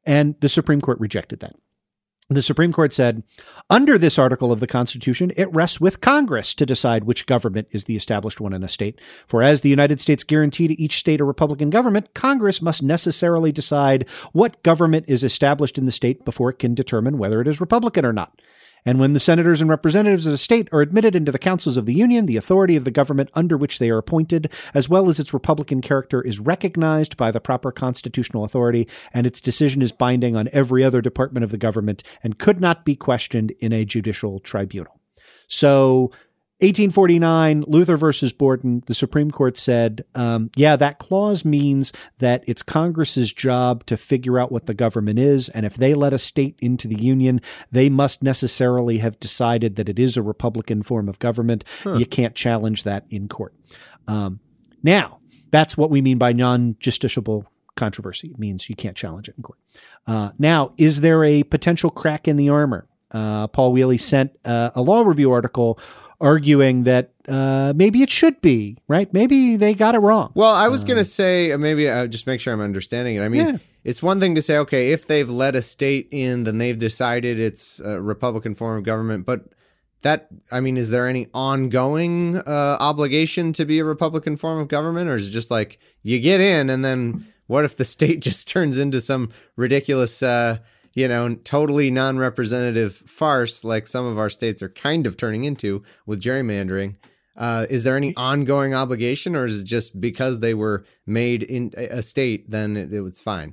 [0.05, 1.55] and the Supreme Court rejected that.
[2.29, 3.23] The Supreme Court said,
[3.71, 7.85] under this article of the Constitution, it rests with Congress to decide which government is
[7.85, 9.01] the established one in a state.
[9.29, 13.53] For as the United States guarantee to each state a Republican government, Congress must necessarily
[13.53, 17.61] decide what government is established in the state before it can determine whether it is
[17.61, 18.43] Republican or not.
[18.87, 21.85] And when the senators and representatives of a state are admitted into the councils of
[21.85, 25.19] the Union, the authority of the government under which they are appointed, as well as
[25.19, 30.37] its Republican character, is recognized by the proper constitutional authority, and its decision is binding
[30.37, 34.39] on every other department of the government and could not be questioned in a judicial
[34.39, 35.01] tribunal.
[35.49, 36.13] So
[36.61, 42.63] 1849, Luther versus Borden, the Supreme Court said, um, yeah, that clause means that it's
[42.63, 45.51] Congress's job to figure out what the government is.
[45.51, 49.91] And if they let a state into the Union, they must necessarily have decided that
[49.91, 51.63] it is a Republican form of government.
[51.85, 51.97] Huh.
[51.97, 53.55] You can't challenge that in court.
[54.09, 54.41] Um,
[54.83, 57.45] now, that's what we mean by non justiciable
[57.75, 58.29] controversy.
[58.29, 59.59] It means you can't challenge it in court.
[60.07, 62.89] Uh, now, is there a potential crack in the armor?
[63.11, 65.79] Uh, Paul Wheely sent uh, a law review article
[66.21, 69.13] arguing that uh, maybe it should be right.
[69.13, 70.33] Maybe they got it wrong.
[70.35, 73.23] Well, I was going to say uh, maybe uh, just make sure I'm understanding it.
[73.23, 73.57] I mean, Yeah.
[73.85, 77.39] it's one thing to say, okay, if they've let a state in, then they've decided
[77.39, 79.27] it's a Republican form of government.
[79.27, 79.47] But
[80.03, 84.69] that, I mean, is there any ongoing uh, obligation to be a Republican form of
[84.69, 88.21] government, or is it just like you get in, and then what if the state
[88.21, 90.23] just turns into some ridiculous?
[90.23, 90.59] Uh,
[90.97, 95.45] you know, totally non representative farce like some of our states are kind of turning
[95.45, 96.97] into with gerrymandering.
[97.37, 101.71] Uh, is there any ongoing obligation, or is it just because they were made in
[101.77, 103.53] a state, then it, it was fine?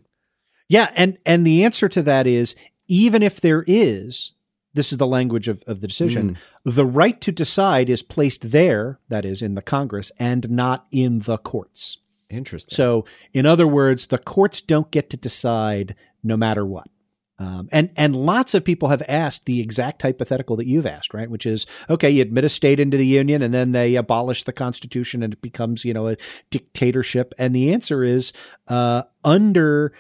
[0.70, 2.56] Yeah, and and the answer to that is
[2.88, 4.32] even if there is,
[4.74, 9.00] this is the language of, of the decision, the right to decide is placed there,
[9.10, 11.98] that is in the Congress, and not in the courts.
[12.30, 12.74] Interesting.
[12.74, 16.88] So, in other words, the courts don't get to decide no matter what.
[17.44, 21.30] Um, and and lots of people have asked the exact hypothetical that you've asked, right?
[21.30, 24.54] Which is okay, you admit a state into the union, and then they abolish the
[24.54, 26.18] Constitution, and it becomes you know a
[26.50, 27.34] dictatorship.
[27.38, 28.32] And the answer is
[28.70, 29.92] uh, under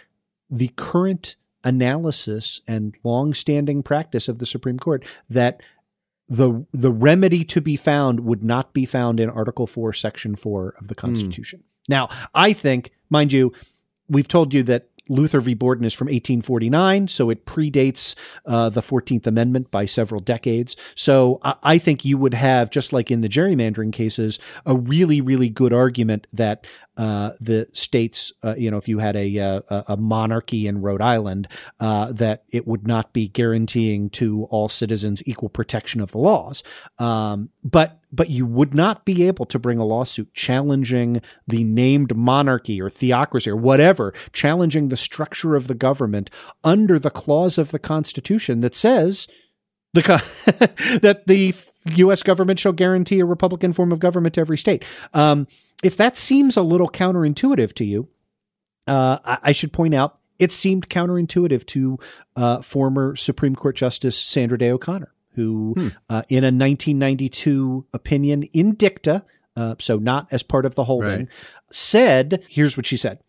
[0.49, 1.35] the current
[1.65, 5.61] analysis and long-standing practice of the Supreme Court that
[6.29, 10.75] the the remedy to be found would not be found in Article 4 Section 4
[10.79, 11.63] of the Constitution.
[11.89, 13.51] Now, I think, mind you,
[14.07, 15.53] we've told you that Luther v.
[15.53, 20.75] Borden is from 1849, so it predates uh, the 14th Amendment by several decades.
[20.95, 25.21] So I, I think you would have, just like in the gerrymandering cases, a really,
[25.21, 26.65] really good argument that
[26.97, 30.81] uh, the states, uh, you know, if you had a, uh, a, a monarchy in
[30.81, 31.47] Rhode Island,
[31.79, 36.63] uh, that it would not be guaranteeing to all citizens equal protection of the laws.
[36.99, 42.15] Um, but but you would not be able to bring a lawsuit challenging the named
[42.15, 46.29] monarchy or theocracy or whatever, challenging the structure of the government
[46.63, 49.27] under the clause of the Constitution that says
[49.93, 50.01] the
[51.01, 51.55] that the
[51.95, 52.23] U.S.
[52.23, 54.85] government shall guarantee a Republican form of government to every state.
[55.13, 55.47] Um,
[55.83, 58.07] if that seems a little counterintuitive to you,
[58.87, 61.99] uh, I, I should point out it seemed counterintuitive to
[62.35, 65.73] uh, former Supreme Court Justice Sandra Day O'Connor, who,
[66.09, 69.25] uh, in a 1992 opinion in dicta,
[69.55, 71.27] uh, so not as part of the holding, Right.
[71.71, 73.19] said, here's what she said.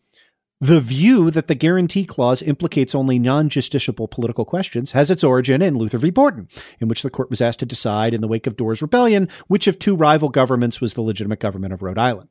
[0.61, 5.61] The view that the guarantee clause implicates only non justiciable political questions has its origin
[5.61, 6.11] in Luther v.
[6.11, 6.49] Borden,
[6.81, 9.67] in which the court was asked to decide, in the wake of Dorr's rebellion, which
[9.67, 12.29] of two rival governments was the legitimate government of Rhode Island.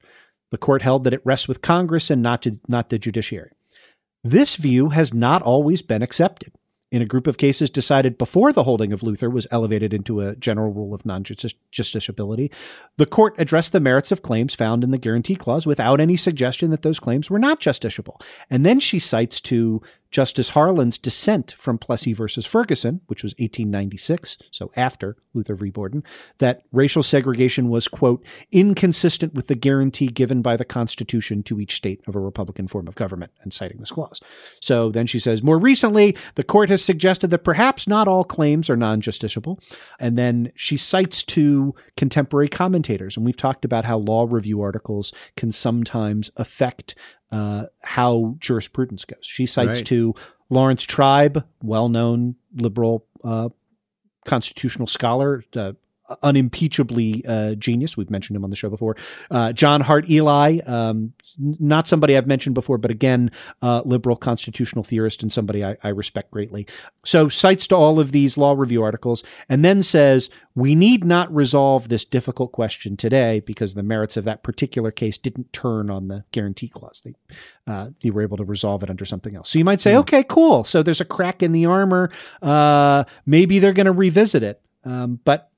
[0.52, 3.52] The court held that it rests with Congress and not, to, not the judiciary.
[4.24, 6.54] This view has not always been accepted.
[6.94, 10.36] In a group of cases decided before the holding of Luther was elevated into a
[10.36, 12.52] general rule of non justiciability,
[12.98, 16.70] the court addressed the merits of claims found in the guarantee clause without any suggestion
[16.70, 18.22] that those claims were not justiciable.
[18.48, 19.82] And then she cites to
[20.14, 25.72] Justice Harlan's dissent from Plessy versus Ferguson, which was 1896, so after Luther v.
[25.72, 26.04] Borden,
[26.38, 31.76] that racial segregation was, quote, inconsistent with the guarantee given by the Constitution to each
[31.76, 34.22] state of a Republican form of government, and citing this clause.
[34.60, 38.70] So then she says, more recently, the court has suggested that perhaps not all claims
[38.70, 39.60] are non justiciable.
[40.00, 43.18] And then she cites to contemporary commentators.
[43.18, 46.94] And we've talked about how law review articles can sometimes affect
[47.34, 49.26] uh, how jurisprudence goes.
[49.26, 49.86] She cites Right.
[49.88, 50.14] to
[50.50, 53.50] Laurence Tribe, well known liberal uh,
[54.26, 55.74] constitutional scholar, uh,
[56.22, 57.98] unimpeachably uh, genius.
[57.98, 58.96] We've mentioned him on the show before.
[59.32, 64.84] Uh, John Hart Ely, um, not somebody I've mentioned before, but again, uh, liberal constitutional
[64.84, 66.68] theorist and somebody I, I respect greatly.
[67.06, 71.34] So cites to all of these law review articles and then says, we need not
[71.34, 76.08] resolve this difficult question today because the merits of that particular case didn't turn on
[76.08, 77.02] the guarantee clause.
[77.04, 77.16] They,
[77.66, 79.50] uh, they were able to resolve it under something else.
[79.50, 80.64] So you might say, okay, cool.
[80.64, 82.12] So there's a crack in the armor.
[82.42, 84.62] Uh, maybe they're going to revisit it.
[84.86, 85.50] Um, but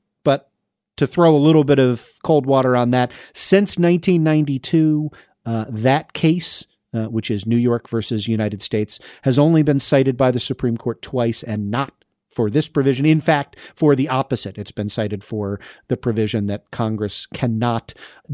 [0.98, 5.10] to throw a little bit of cold water on that, since 1992,
[5.46, 10.18] uh, that case, uh, which is New York versus United States, has only been cited
[10.18, 11.94] by the Supreme Court twice and not
[12.36, 13.06] for this provision.
[13.06, 17.94] In fact, for the opposite, it's been cited for the provision that Congress cannot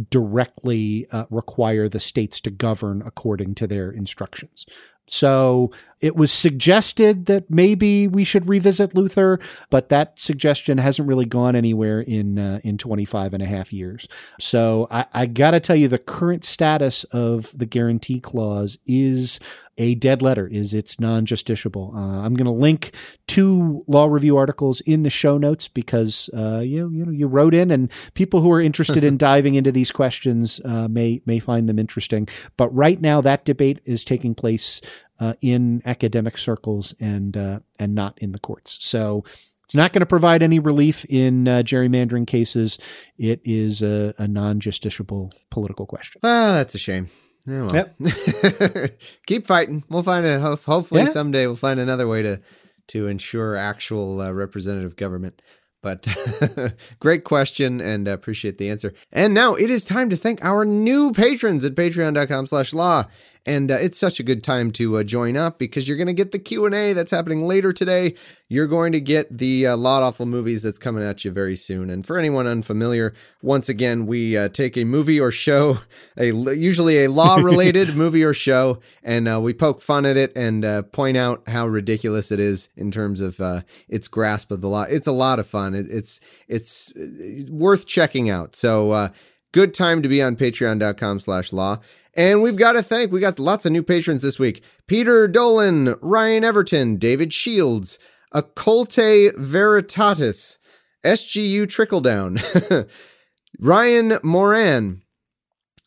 [0.10, 4.66] directly uh, require the states to govern according to their instructions.
[5.08, 5.72] So
[6.02, 9.40] it was suggested that maybe we should revisit Luther,
[9.70, 14.08] but that suggestion hasn't really gone anywhere in uh, in 25 and a half years.
[14.40, 19.40] So I, I got to tell you, the current status of the guarantee clause is
[19.78, 21.96] a dead letter, is it's non-justiciable.
[21.96, 22.94] Uh, I'm going to link
[23.28, 27.54] two law review articles in the show notes because uh, you, you know you wrote
[27.54, 31.70] in, and people who are interested in diving into these questions uh, may may find
[31.70, 32.28] them interesting.
[32.58, 34.82] But right now, that debate is taking place
[35.22, 38.78] uh, in academic circles and uh, and not in the courts.
[38.82, 39.24] So
[39.66, 42.78] It's not going to provide any relief in uh, gerrymandering cases.
[43.18, 46.20] It is a, a non justiciable political question.
[46.26, 47.08] Ah, that's a shame.
[47.48, 47.76] Yeah, well.
[47.76, 48.92] Yep.
[49.28, 49.84] Keep fighting.
[49.90, 51.08] We'll find a hopefully Yeah.
[51.10, 52.42] someday we'll find another way to
[52.88, 55.42] to ensure actual uh, representative government.
[55.82, 56.08] But
[57.00, 58.94] great question and appreciate the answer.
[59.12, 63.06] And now it is time to thank our new patrons at patreon.com slash law.
[63.46, 66.14] And uh, it's such a good time to uh, join up because you're going to
[66.14, 68.14] get the Q&A that's happening later today.
[68.48, 71.90] You're going to get the uh, Law'd Awful movies that's coming at you very soon.
[71.90, 75.80] And for anyone unfamiliar, once again, we uh, take a movie or show,
[76.18, 80.64] a usually a law-related movie or show, and uh, we poke fun at it and
[80.64, 84.70] uh, point out how ridiculous it is in terms of uh, its grasp of the
[84.70, 84.84] law.
[84.84, 85.74] It's a lot of fun.
[85.74, 88.56] It, it's it's uh, worth checking out.
[88.56, 89.10] So uh,
[89.52, 91.80] good time to be on patreon.com slash law.
[92.14, 94.64] And we've got to thank, we got lots of new patrons this week.
[94.88, 97.98] Peter Dolan, Ryan Everton, David Shields,
[98.34, 100.58] Occulte Veritatis,
[101.06, 102.90] SGU Trickledown,
[103.60, 105.04] Ryan Moran,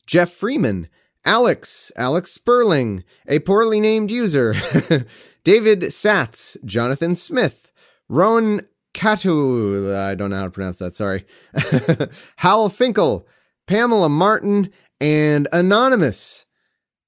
[0.07, 0.89] Jeff Freeman,
[1.25, 4.55] Alex, Alex Sperling, a poorly named user,
[5.45, 7.71] David Satz, Jonathan Smith,
[8.09, 11.27] Rowan Katu, I don't know how to pronounce that, sorry,
[12.37, 13.27] Hal Finkel,
[13.67, 14.71] Pamela Martin,
[15.05, 16.45] and Anonymous.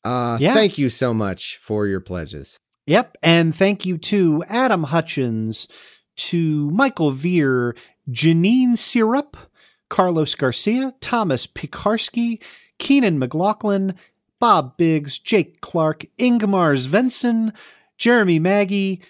[0.05, 0.55] Uh, Yeah.
[0.55, 2.59] Thank you so much for your pledges.
[2.86, 3.16] Yep.
[3.22, 5.66] And thank you to Adam Hutchins,
[6.16, 7.74] to Michael Veer,
[8.09, 9.36] Janine Syrup,
[9.88, 12.40] Carlos Garcia, Thomas Pikarski,
[12.78, 13.94] Keenan McLaughlin,
[14.38, 17.53] Bob Biggs, Jake Clark, Ingmar Svensson,
[17.99, 19.01] Jeremy Maggie,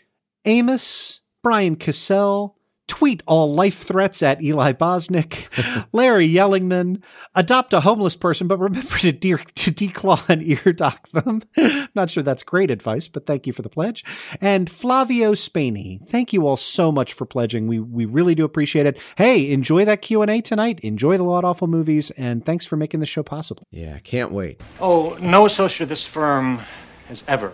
[0.45, 2.56] Amos, Brian Cassell,
[2.89, 5.49] tweet all life threats at Eli Bosnick,
[5.93, 7.03] Larry Yellingman,
[7.35, 11.43] adopt a homeless person, but remember to, de- to declaw and ear dock them.
[11.95, 14.05] Not sure that's great advice, but thank you for the pledge.
[14.41, 17.67] And Flavio Spainy, thank you all so much for pledging.
[17.67, 18.99] We we really do appreciate it.
[19.17, 20.81] Hey, enjoy that Q and A tonight.
[20.81, 23.67] Enjoy the Law'd Awful movies, and thanks for making the show possible.
[23.71, 24.61] Yeah, can't wait.
[24.81, 26.61] Oh, no associate of this firm
[27.09, 27.53] has ever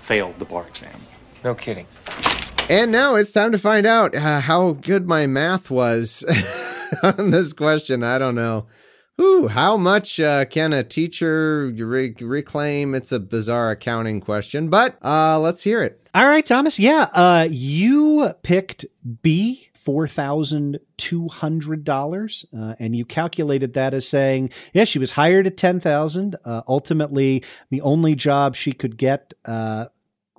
[0.00, 1.00] failed the bar exam.
[1.44, 1.86] No kidding.
[2.70, 6.24] And now it's time to find out uh, how good my math was
[7.02, 8.02] on this question.
[8.02, 8.66] I don't know.
[9.20, 12.94] Ooh, how much uh, can a teacher re- reclaim?
[12.94, 16.00] It's a bizarre accounting question, but uh, let's hear it.
[16.14, 16.78] All right, Thomas.
[16.78, 18.86] Yeah, uh, you picked
[19.22, 19.68] B.
[19.74, 25.10] Four thousand two hundred dollars, uh, and you calculated that as saying, yeah, she was
[25.10, 26.36] hired at ten thousand.
[26.44, 29.86] Uh, ultimately, the only job she could get uh,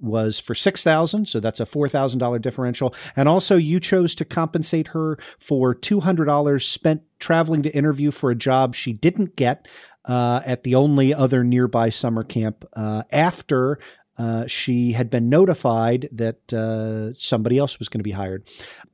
[0.04, 2.94] was for six thousand, so that's a four thousand dollar differential.
[3.16, 8.12] And also, you chose to compensate her for two hundred dollars spent traveling to interview
[8.12, 9.68] for a job she didn't get
[10.06, 13.80] uh, at the only other nearby summer camp uh, after
[14.18, 18.46] uh, she had been notified that uh, somebody else was going to be hired.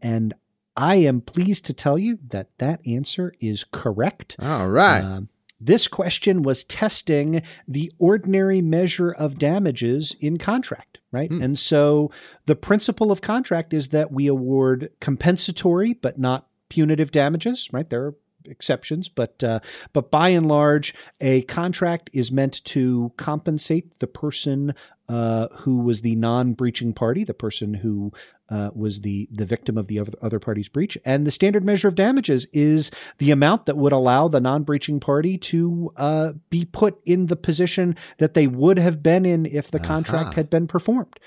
[0.01, 0.33] And
[0.77, 4.35] I am pleased to tell you that that answer is correct.
[4.39, 5.01] All right.
[5.01, 5.29] Um,
[5.59, 11.29] this question was testing the ordinary measure of damages in contract, right?
[11.29, 11.41] Hmm.
[11.41, 12.11] And so
[12.45, 17.89] the principle of contract is that we award compensatory but not punitive damages, right?
[17.89, 18.15] There are
[18.49, 19.59] exceptions, but uh,
[19.93, 24.73] but by and large, a contract is meant to compensate the person
[25.07, 28.11] uh, who was the non-breaching party, the person who
[28.49, 31.87] uh, was the the victim of the other, other party's breach, and the standard measure
[31.87, 36.99] of damages is the amount that would allow the non-breaching party to uh, be put
[37.05, 41.19] in the position that they would have been in if the contract had been performed.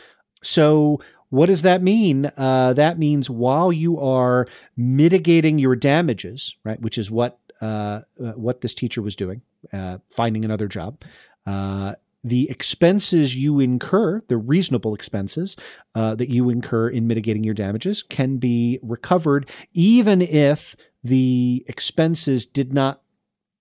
[0.42, 1.00] So
[1.32, 2.30] what does that mean?
[2.36, 8.32] Uh, that means while you are mitigating your damages, right, which is what uh, uh,
[8.32, 9.40] what this teacher was doing,
[9.72, 11.00] uh, finding another job.
[11.46, 15.56] Uh, the expenses you incur, the reasonable expenses
[15.94, 22.44] uh, that you incur in mitigating your damages, can be recovered even if the expenses
[22.44, 23.00] did not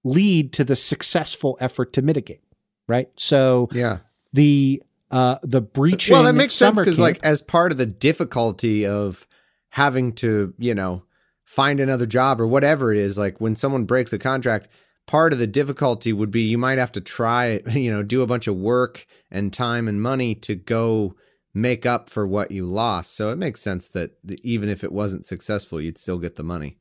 [0.04, 2.44] lead to the successful effort to mitigate.
[2.86, 3.10] Right.
[3.16, 4.00] So yeah,
[4.34, 6.14] the uh, the breaching.
[6.14, 9.28] Well, that makes sense because, like, as part of the difficulty of
[9.70, 11.04] having to, you know,
[11.44, 14.70] find another job or whatever it is, like when someone breaks a contract,
[15.08, 18.28] part of the difficulty would be you might have to try, you know, do a
[18.28, 21.14] bunch of work and time and money to go
[21.54, 23.14] make up for what you lost.
[23.14, 26.44] So it makes sense that th- even if it wasn't successful, you'd still get the
[26.44, 26.78] money.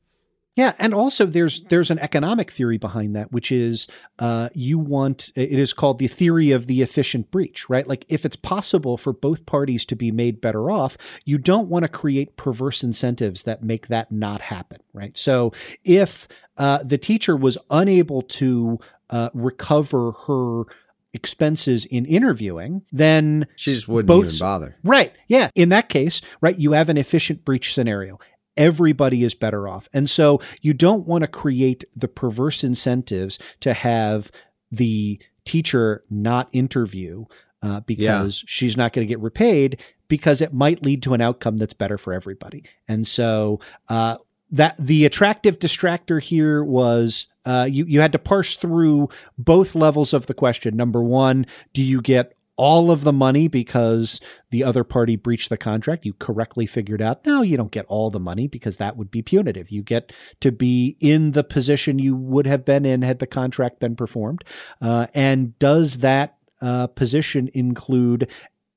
[0.55, 3.87] Yeah, and also there's there's an economic theory behind that, which is
[4.19, 7.87] uh, you want it is called the theory of the efficient breach, right?
[7.87, 11.83] Like if it's possible for both parties to be made better off, you don't want
[11.83, 15.17] to create perverse incentives that make that not happen, right?
[15.17, 15.53] So
[15.85, 16.27] if
[16.57, 18.79] uh, the teacher was unable to
[19.09, 20.63] uh, recover her
[21.13, 24.77] expenses in interviewing, then she just wouldn't both even bother.
[24.83, 25.13] Right.
[25.27, 25.49] Yeah.
[25.55, 28.19] In that case, right, you have an efficient breach scenario.
[28.57, 29.89] Everybody is better off.
[29.93, 34.31] And so you don't want to create the perverse incentives to have
[34.71, 37.25] the teacher not interview
[37.61, 38.45] uh, because yeah.
[38.47, 41.97] she's not going to get repaid because it might lead to an outcome that's better
[41.97, 42.63] for everybody.
[42.87, 44.17] And so uh,
[44.51, 50.13] that the attractive distractor here was uh, you you had to parse through both levels
[50.13, 50.75] of the question.
[50.75, 54.19] Number one, do you get all of the money because
[54.51, 56.05] the other party breached the contract.
[56.05, 59.21] You correctly figured out, no, you don't get all the money because that would be
[59.21, 59.71] punitive.
[59.71, 63.79] You get to be in the position you would have been in had the contract
[63.79, 64.43] been performed.
[64.81, 68.29] Uh, and does that uh, position include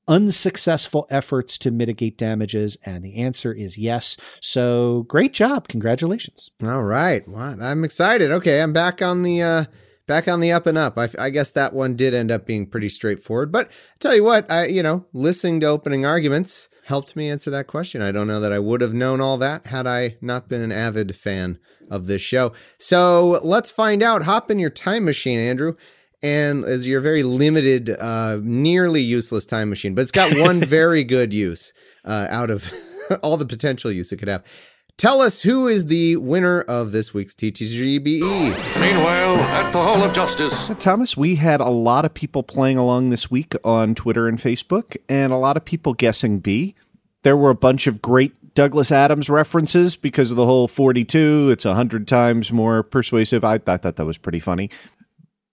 [0.07, 2.77] unsuccessful efforts to mitigate damages?
[2.85, 4.17] And the answer is yes.
[4.41, 5.67] So great job.
[5.67, 6.51] Congratulations.
[6.63, 7.27] All right.
[7.27, 7.57] Wow.
[7.61, 8.31] I'm excited.
[8.31, 8.61] Okay.
[8.61, 9.65] I'm back on the, uh,
[10.07, 10.97] back on the up and up.
[10.97, 13.51] I, I, guess that one did end up being pretty straightforward.
[13.51, 17.49] But I tell you what, I you know, listening to opening arguments helped me answer
[17.49, 18.01] that question.
[18.01, 20.71] I don't know that I would have known all that had I not been an
[20.71, 22.53] avid fan of this show.
[22.77, 24.23] So let's find out.
[24.23, 25.75] Hop in your time machine, Andrew.
[26.23, 31.03] And as your very limited, uh, nearly useless time machine, but it's got one very
[31.03, 32.71] good use uh, out of
[33.21, 34.43] all the potential use it could have.
[34.97, 38.21] Tell us who is the winner of this week's TTGBE.
[38.79, 40.53] Meanwhile, at the Hall of Justice.
[40.69, 44.39] Uh, Thomas, we had a lot of people playing along this week on Twitter and
[44.39, 46.75] Facebook, and a lot of people guessing B.
[47.23, 51.49] There were a bunch of great Douglas Adams references because of the whole 42.
[51.51, 53.43] It's 100 times more persuasive.
[53.43, 54.69] I thought that, that was pretty funny.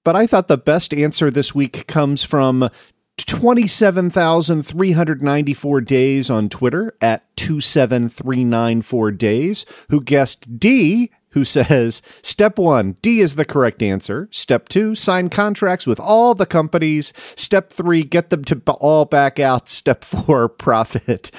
[0.04, 2.70] But I thought the best answer this week comes from
[3.18, 13.20] 27,394 days on Twitter at 27394 days, who guessed D, who says, Step one, D
[13.20, 14.28] is the correct answer.
[14.30, 17.12] Step two, sign contracts with all the companies.
[17.36, 19.68] Step three, get them to all back out.
[19.68, 21.30] Step four, profit.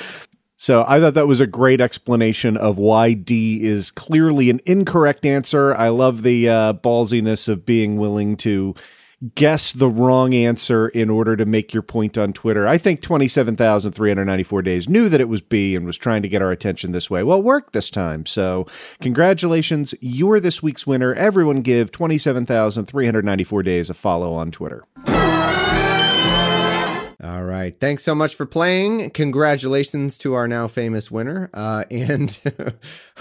[0.58, 5.26] So I thought that was a great explanation of why D is clearly an incorrect
[5.26, 5.76] answer.
[5.76, 8.74] I love the uh, ballsiness of being willing to
[9.36, 12.68] guess the wrong answer in order to make your point on Twitter.
[12.68, 16.52] I think 27,394 days knew that it was B and was trying to get our
[16.52, 17.24] attention this way.
[17.24, 18.26] Well, worked this time.
[18.26, 18.68] So,
[19.02, 19.94] congratulations.
[20.02, 21.14] You're this week's winner.
[21.14, 24.84] Everyone give 27,394 days a follow on Twitter.
[27.24, 27.80] All right.
[27.80, 29.10] Thanks so much for playing.
[29.12, 31.50] Congratulations to our now famous winner.
[31.54, 32.38] Uh, and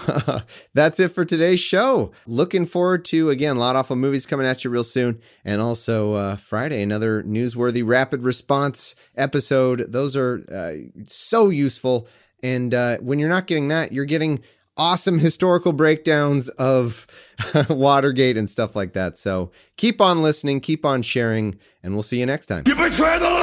[0.74, 2.11] that's it for today's show.
[2.26, 5.20] Looking forward to, again, a Law'd Awful movies coming at you real soon.
[5.44, 9.84] And also uh, Friday, another newsworthy rapid response episode.
[9.92, 12.09] Those are uh, so useful.
[12.42, 14.42] And uh, when you're not getting that, you're getting
[14.76, 17.07] awesome historical breakdowns of
[17.68, 19.16] Watergate and stuff like that.
[19.16, 22.64] So keep on listening, keep on sharing, and we'll see you next time.
[22.66, 23.41] You betray the!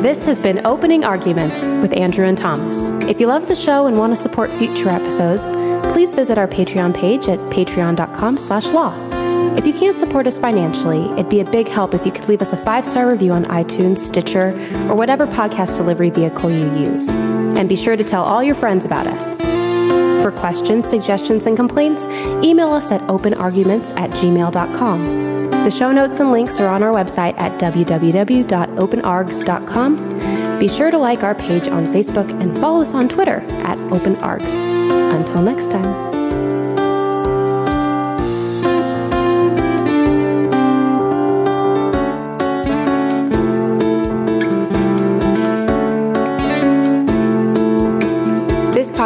[0.00, 2.94] This has been Opening Arguments with Andrew and Thomas.
[3.06, 5.50] If you love the show and want to support future episodes,
[5.92, 8.96] please visit our Patreon page at patreon.com slash law.
[9.58, 12.40] If you can't support us financially, it'd be a big help if you could leave
[12.40, 14.52] us a five star review on iTunes, Stitcher,
[14.88, 17.10] or whatever podcast delivery vehicle you use.
[17.10, 19.77] And be sure to tell all your friends about us.
[20.22, 22.06] For questions, suggestions, and complaints,
[22.44, 25.28] email us at openarguments at gmail.com.
[25.64, 30.58] The show notes and links are on our website at www.openargs.com.
[30.58, 34.52] Be sure to like our page on Facebook and follow us on Twitter at openargs.
[35.14, 36.07] Until next time.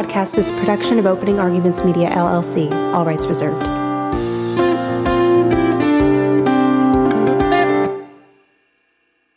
[0.02, 3.62] Podcast is a production of Opening Arguments Media LLC, all rights reserved.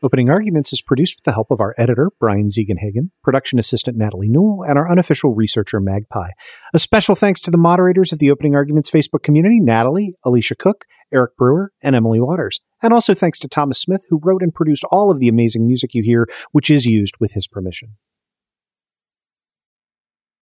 [0.02, 4.28] Opening Arguments is produced with the help of our editor, Brian Ziegenhagen, production assistant Natalie
[4.28, 6.32] Newell, and our unofficial researcher, Magpie.
[6.74, 10.86] A special thanks to the moderators of the Opening Arguments Facebook community, Natalie, Alicia Cook,
[11.14, 12.60] Eric Brewer, and Emily Waters.
[12.82, 15.94] And also thanks to Thomas Smith, who wrote and produced all of the amazing music
[15.94, 17.98] you hear, which is used with his permission.